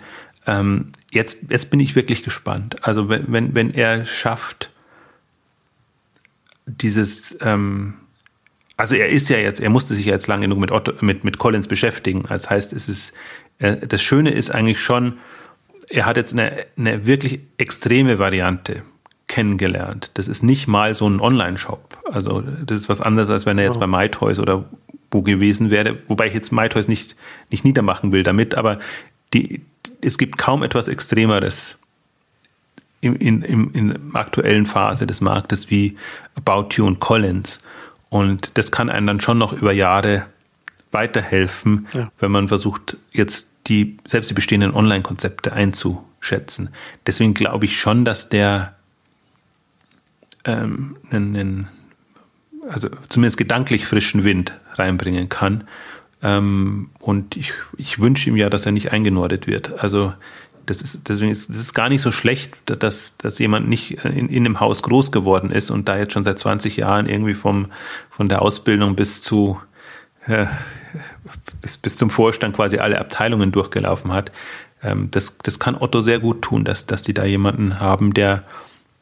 [0.46, 2.84] ähm, jetzt, jetzt bin ich wirklich gespannt.
[2.86, 4.70] Also wenn, wenn, wenn er schafft,
[6.66, 7.94] dieses, ähm,
[8.82, 11.22] also er ist ja jetzt, er musste sich ja jetzt lang genug mit, Otto, mit,
[11.22, 12.24] mit Collins beschäftigen.
[12.28, 13.14] Das heißt, es ist,
[13.60, 15.18] äh, das Schöne ist eigentlich schon,
[15.88, 18.82] er hat jetzt eine, eine wirklich extreme Variante
[19.28, 20.10] kennengelernt.
[20.14, 21.96] Das ist nicht mal so ein Online-Shop.
[22.10, 23.80] Also das ist was anderes, als wenn er jetzt oh.
[23.80, 24.64] bei MyToys oder
[25.12, 25.98] wo gewesen wäre.
[26.08, 27.14] Wobei ich jetzt MyToys nicht,
[27.52, 28.80] nicht niedermachen will damit, aber
[29.32, 29.60] die,
[30.00, 31.78] es gibt kaum etwas Extremeres
[33.00, 35.96] in, in, in, in der aktuellen Phase des Marktes wie
[36.34, 37.60] About You und Collins.
[38.12, 40.26] Und das kann einem dann schon noch über Jahre
[40.90, 42.12] weiterhelfen, ja.
[42.18, 46.68] wenn man versucht, jetzt die, selbst die bestehenden Online-Konzepte einzuschätzen.
[47.06, 48.74] Deswegen glaube ich schon, dass der
[50.44, 51.68] ähm, einen,
[52.68, 55.64] also zumindest gedanklich frischen Wind reinbringen kann.
[56.22, 59.82] Ähm, und ich, ich wünsche ihm ja, dass er nicht eingenordet wird.
[59.82, 60.12] Also
[60.72, 64.46] das ist, deswegen ist es gar nicht so schlecht, dass, dass jemand nicht in, in
[64.46, 67.66] einem Haus groß geworden ist und da jetzt schon seit 20 Jahren irgendwie vom,
[68.08, 69.60] von der Ausbildung bis zu,
[70.26, 70.46] äh,
[71.60, 74.32] bis, bis zum Vorstand quasi alle Abteilungen durchgelaufen hat.
[74.82, 78.44] ähm, das, das kann Otto sehr gut tun, dass, dass die da jemanden haben, der,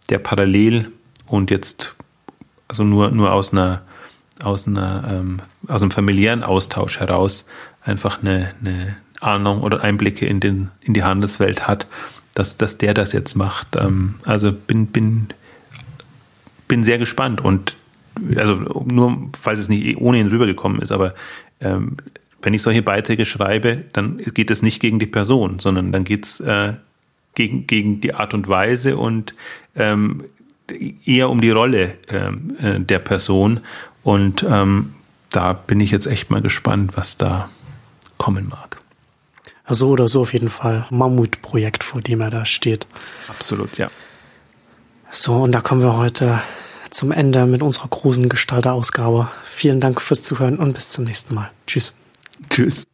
[0.09, 0.91] der parallel
[1.27, 1.95] und jetzt
[2.67, 3.83] also nur, nur aus einer
[4.43, 7.45] aus einer ähm, aus einem familiären Austausch heraus
[7.83, 11.87] einfach eine, eine Ahnung oder Einblicke in den in die Handelswelt hat,
[12.35, 13.77] dass, dass der das jetzt macht.
[13.77, 15.29] Ähm, also bin bin
[16.69, 17.77] bin sehr gespannt und
[18.37, 18.55] also
[18.85, 21.15] nur falls es nicht ohne ihn rübergekommen ist, aber
[21.61, 21.97] ähm,
[22.43, 26.25] wenn ich solche Beiträge schreibe, dann geht es nicht gegen die Person, sondern dann geht
[26.25, 26.75] es äh,
[27.35, 29.35] gegen, gegen die Art und Weise und
[29.77, 30.25] ähm,
[31.05, 33.61] eher um die Rolle ähm, äh, der Person.
[34.03, 34.95] Und ähm,
[35.31, 37.49] da bin ich jetzt echt mal gespannt, was da
[38.19, 38.70] kommen mag.
[39.75, 42.87] So oder so auf jeden Fall Mammutprojekt, vor dem er da steht.
[43.29, 43.91] Absolut, ja.
[45.11, 46.41] So, und da kommen wir heute
[46.91, 49.29] zum Ende mit unserer großen Gestalterausgabe.
[49.45, 51.51] Vielen Dank fürs Zuhören und bis zum nächsten Mal.
[51.67, 51.95] Tschüss.
[52.49, 52.90] Tschüss.